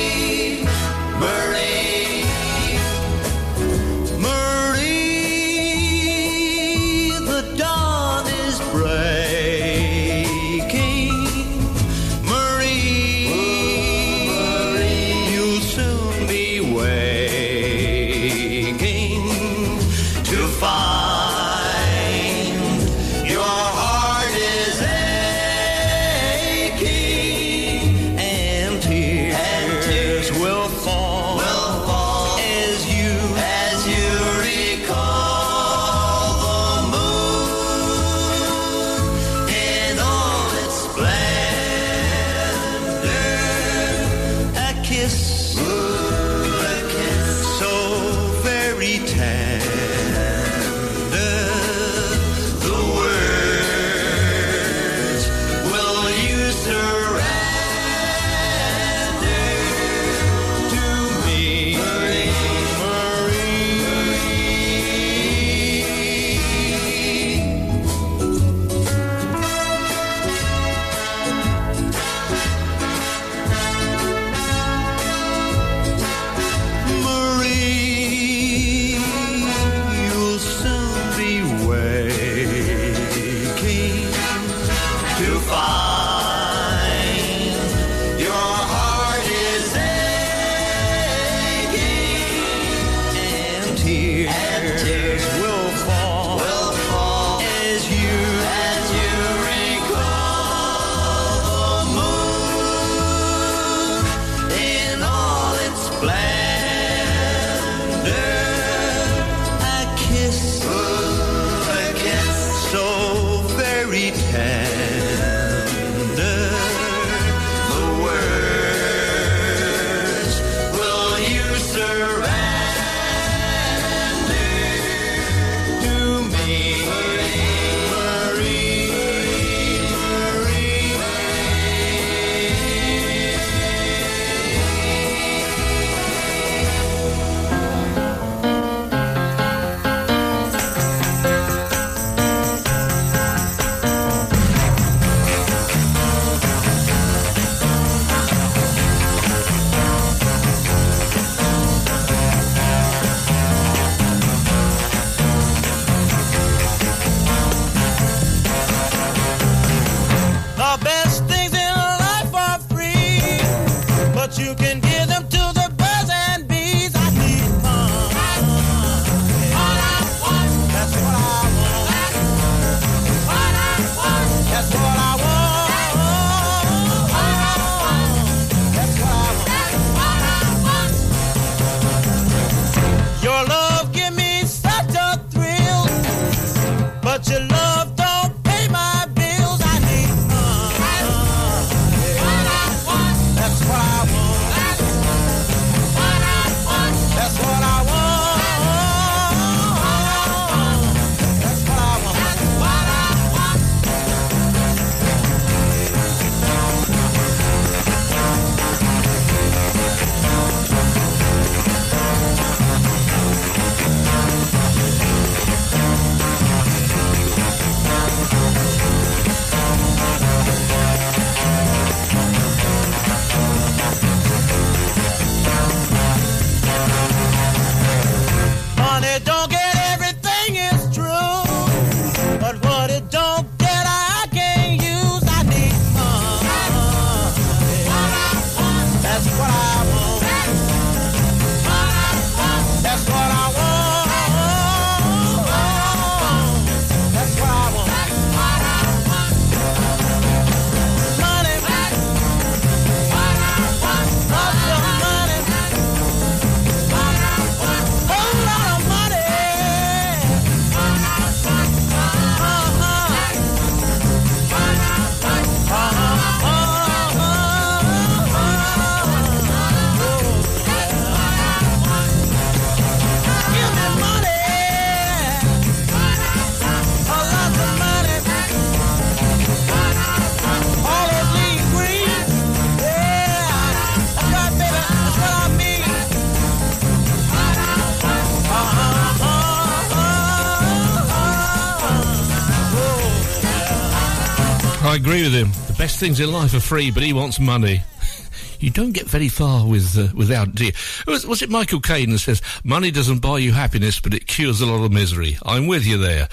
[295.09, 295.49] agree with him.
[295.65, 297.81] The best things in life are free, but he wants money.
[298.59, 300.71] you don't get very far with uh, without dear.
[301.07, 304.61] Was, was, it Michael Caine that says money doesn't buy you happiness, but it cures
[304.61, 305.39] a lot of misery?
[305.41, 306.27] I'm with you there.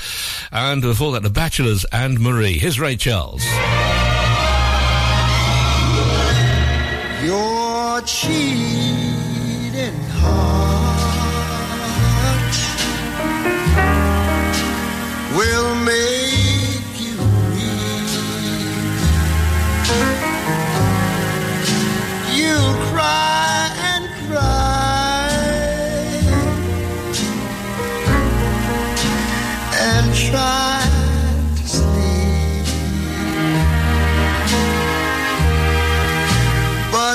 [0.52, 2.58] And before that, The Bachelors and Marie.
[2.58, 3.42] Here's Ray Charles.
[7.24, 9.45] Your cheese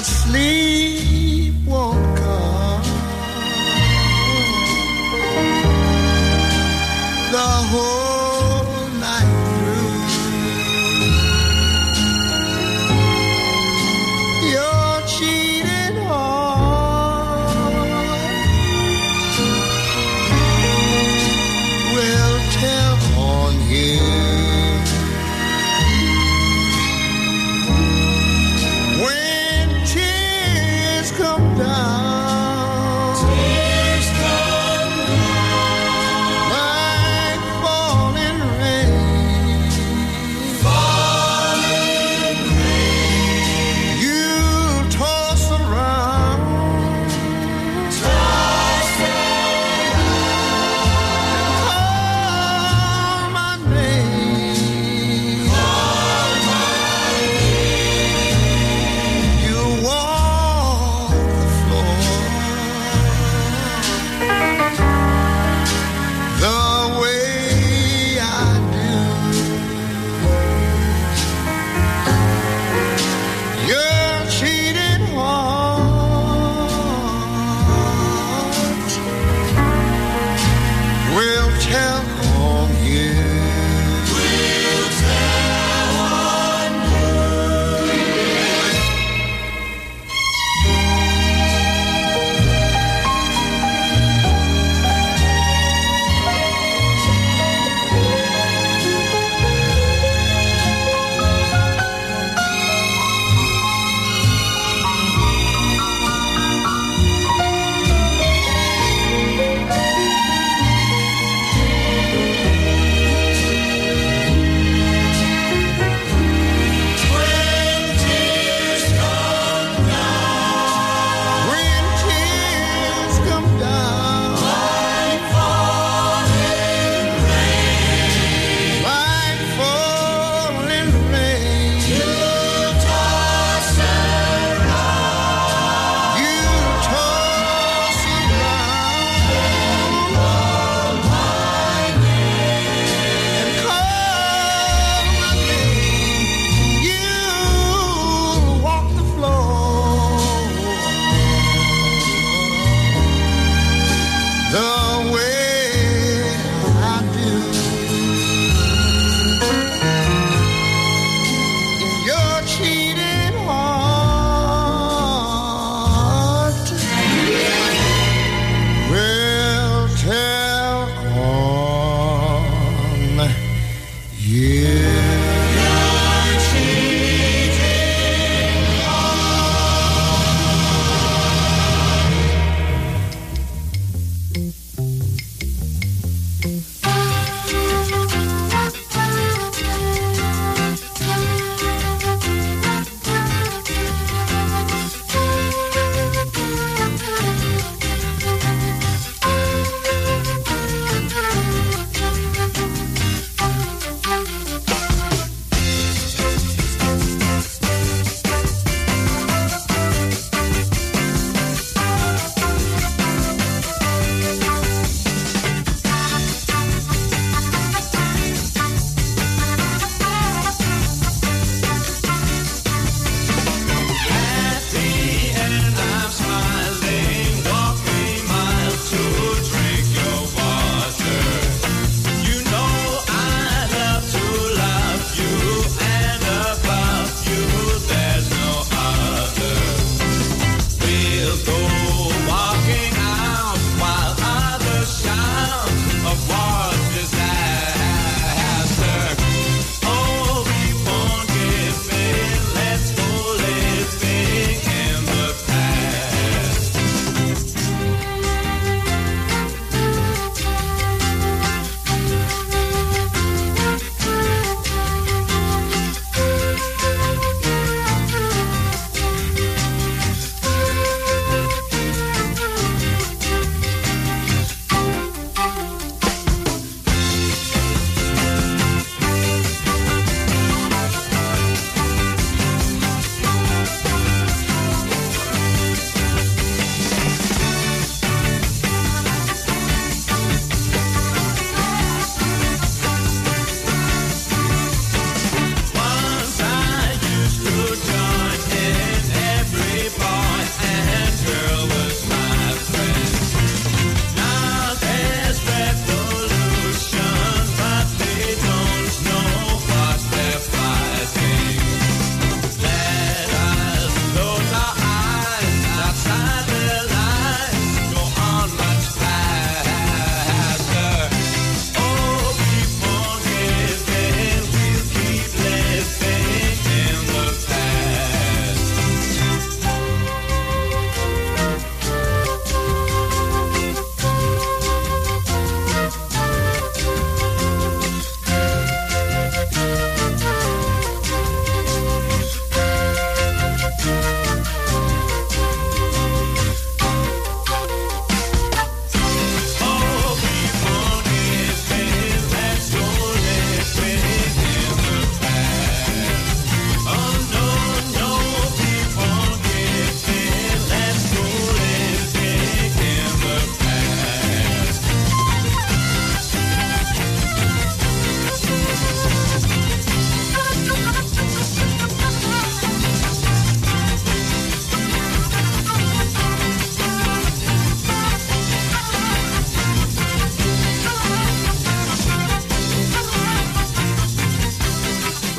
[0.04, 1.11] sleep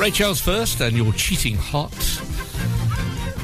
[0.03, 2.21] Ray Charles first, and Your Cheating Heart.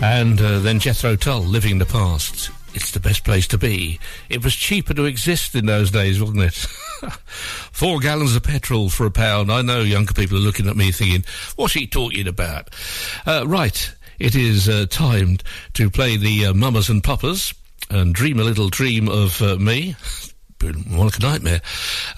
[0.04, 2.52] And uh, then Jethro Tull, Living in the Past.
[2.74, 3.98] It's the best place to be.
[4.28, 6.54] It was cheaper to exist in those days, wasn't it?
[7.72, 9.50] Four gallons of petrol for a pound.
[9.50, 11.24] I know younger people are looking at me thinking,
[11.56, 12.76] what's he talking about?
[13.26, 15.38] Uh, right, it is uh, time
[15.76, 17.54] to play the uh, Mamas and Papas
[17.90, 19.96] and dream a little dream of uh, me.
[20.88, 21.62] More like a nightmare.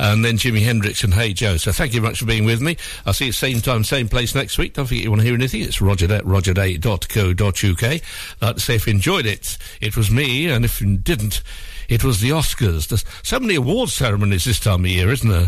[0.02, 1.58] And then Jimi Hendrix and Hey Joe.
[1.58, 2.76] So thank you much for being with me.
[3.06, 4.74] I'll see you same time, same place next week.
[4.74, 5.62] Don't forget you want to hear anything.
[5.62, 8.02] It's roger at rogerday.co.uk.
[8.42, 10.48] Like to say if you enjoyed it, it was me.
[10.48, 11.44] And if you didn't,
[11.88, 12.88] it was the Oscars.
[12.88, 15.48] There's so many award ceremonies this time of year, isn't there?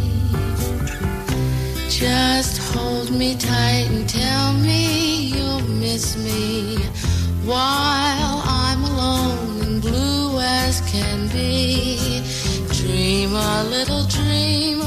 [2.01, 6.77] Just hold me tight and tell me you'll miss me
[7.45, 12.23] while I'm alone and blue as can be.
[12.73, 14.80] Dream a little dream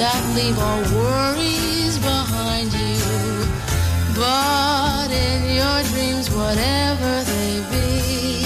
[0.00, 2.96] that leave all worries behind you.
[4.16, 8.42] But in your dreams, whatever they be,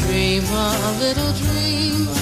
[0.00, 2.17] dream a little dream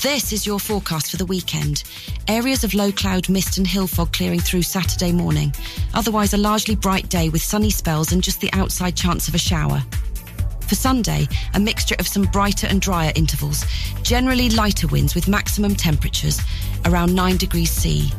[0.00, 1.82] This is your forecast for the weekend.
[2.28, 5.52] Areas of low cloud, mist, and hill fog clearing through Saturday morning.
[5.92, 9.38] Otherwise, a largely bright day with sunny spells and just the outside chance of a
[9.38, 9.82] shower.
[10.68, 13.64] For Sunday, a mixture of some brighter and drier intervals.
[14.02, 16.40] Generally lighter winds with maximum temperatures
[16.84, 18.12] around 9 degrees C.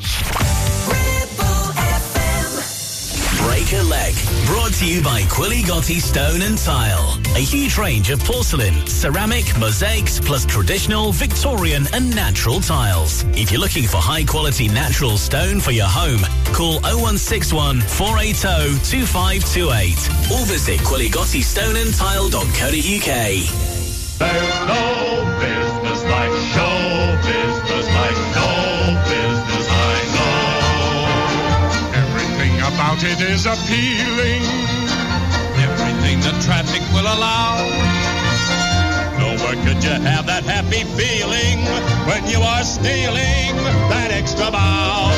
[3.41, 4.15] Break a leg.
[4.47, 7.24] Brought to you by Quiligotti Stone and Tile.
[7.35, 13.25] A huge range of porcelain, ceramic, mosaics, plus traditional, Victorian and natural tiles.
[13.33, 16.21] If you're looking for high quality natural stone for your home,
[16.53, 23.11] call 0161 480 2528 or visit quiligottistoneandtile.co.uk.
[24.15, 31.99] There's no business like show business like no business I know.
[31.99, 34.84] Everything about it is appealing.
[36.25, 37.61] The traffic will allow.
[39.19, 41.61] Nowhere could you have that happy feeling
[42.09, 43.53] when you are stealing
[43.93, 45.13] that extra bow.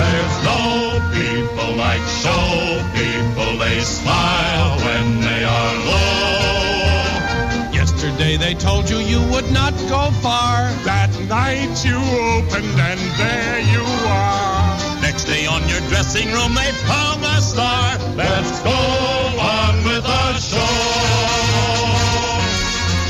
[0.00, 3.58] There's no people like show people.
[3.58, 7.70] They smile when they are low.
[7.70, 10.72] Yesterday they told you you would not go far.
[10.88, 12.00] That night you
[12.32, 14.93] opened and there you are.
[15.14, 17.98] Next day on your dressing room they found a star.
[18.16, 20.58] Let's go on with the show.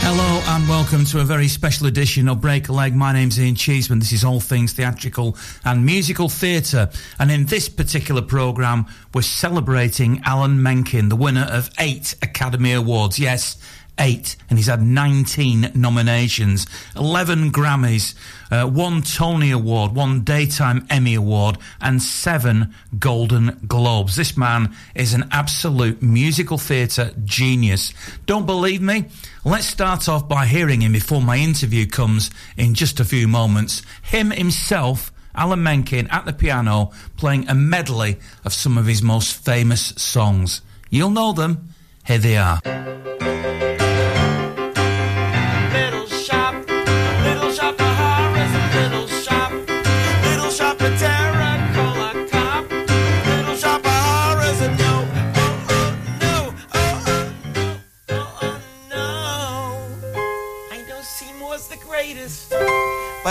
[0.02, 2.94] Hello and welcome to a very special edition of Break a Leg.
[2.94, 4.01] My name's Ian Cheeseman.
[4.01, 6.90] This is all things theatrical and musical theatre.
[7.18, 13.18] And in this particular programme, we're celebrating Alan Menken, the winner of eight Academy Awards.
[13.18, 13.56] Yes,
[13.98, 14.36] eight.
[14.48, 16.66] And he's had 19 nominations,
[16.96, 18.14] 11 Grammys,
[18.50, 24.16] uh, one Tony Award, one Daytime Emmy Award, and seven Golden Globes.
[24.16, 27.92] This man is an absolute musical theatre genius.
[28.26, 29.06] Don't believe me?
[29.44, 33.82] Let's start off by hearing him before my interview comes in just a few moments.
[34.02, 39.44] Him himself, Alan Menken, at the piano, playing a medley of some of his most
[39.44, 40.62] famous songs.
[40.90, 41.68] You'll know them.
[42.06, 42.60] Here they are.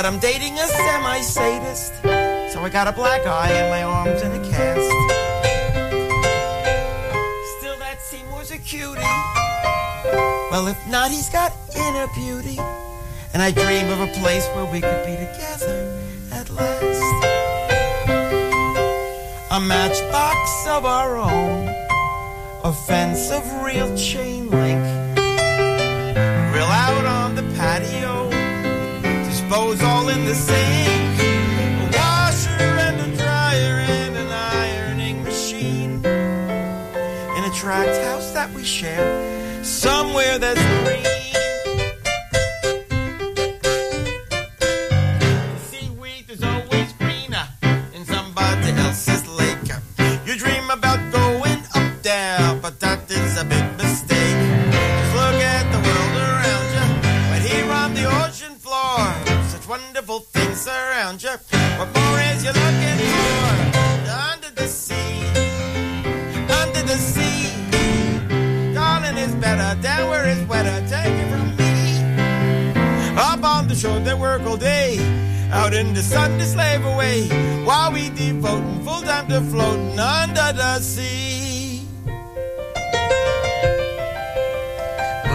[0.04, 1.94] But I'm dating a semi-sadist,
[2.52, 4.92] so I got a black eye and my arms in a cast.
[7.58, 9.00] Still, that Seymour's a cutie.
[10.52, 12.60] Well, if not, he's got inner beauty.
[13.34, 15.98] And I dream of a place where we could be together
[16.34, 17.24] at last.
[19.52, 21.70] A matchbox of our own,
[22.66, 24.93] a fence of real chain link.
[29.74, 31.20] Dispose all in the sink.
[31.20, 36.04] A washer and a dryer and an ironing machine.
[36.06, 41.13] In a tract house that we share somewhere that's green.
[60.14, 61.32] Wonderful things around you.
[61.80, 63.50] What more is you looking for?
[64.32, 65.26] Under the sea,
[66.62, 67.50] under the sea.
[68.76, 70.86] Darling is better, down where it's wetter.
[70.88, 73.18] Take it from me.
[73.18, 75.00] Up on the shore, they work all day.
[75.52, 77.28] Out in the sun, they slave away.
[77.66, 81.83] While we devoting full time to floating under the sea.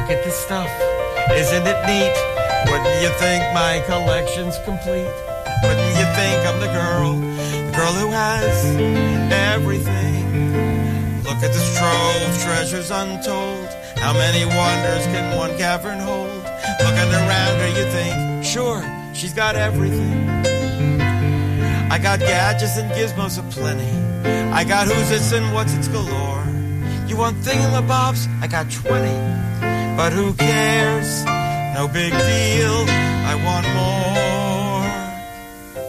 [0.08, 0.70] Look at this stuff.
[1.36, 2.16] Isn't it neat?
[2.72, 5.12] Wouldn't you think my collection's complete?
[5.62, 8.64] Wouldn't you think I'm the girl, the girl who has
[9.30, 11.24] everything?
[11.24, 13.68] Look at this trove, treasures untold.
[13.98, 16.42] How many wonders can one cavern hold?
[16.80, 18.82] Looking around her, you think, sure,
[19.12, 20.26] she's got everything.
[21.92, 23.92] I got gadgets and gizmos aplenty.
[24.54, 26.46] I got who's its and what's its galore.
[27.06, 28.26] You want thingamabobs?
[28.40, 29.57] I got 20.
[29.98, 31.24] But who cares?
[31.74, 32.84] No big deal.
[33.30, 34.37] I want more.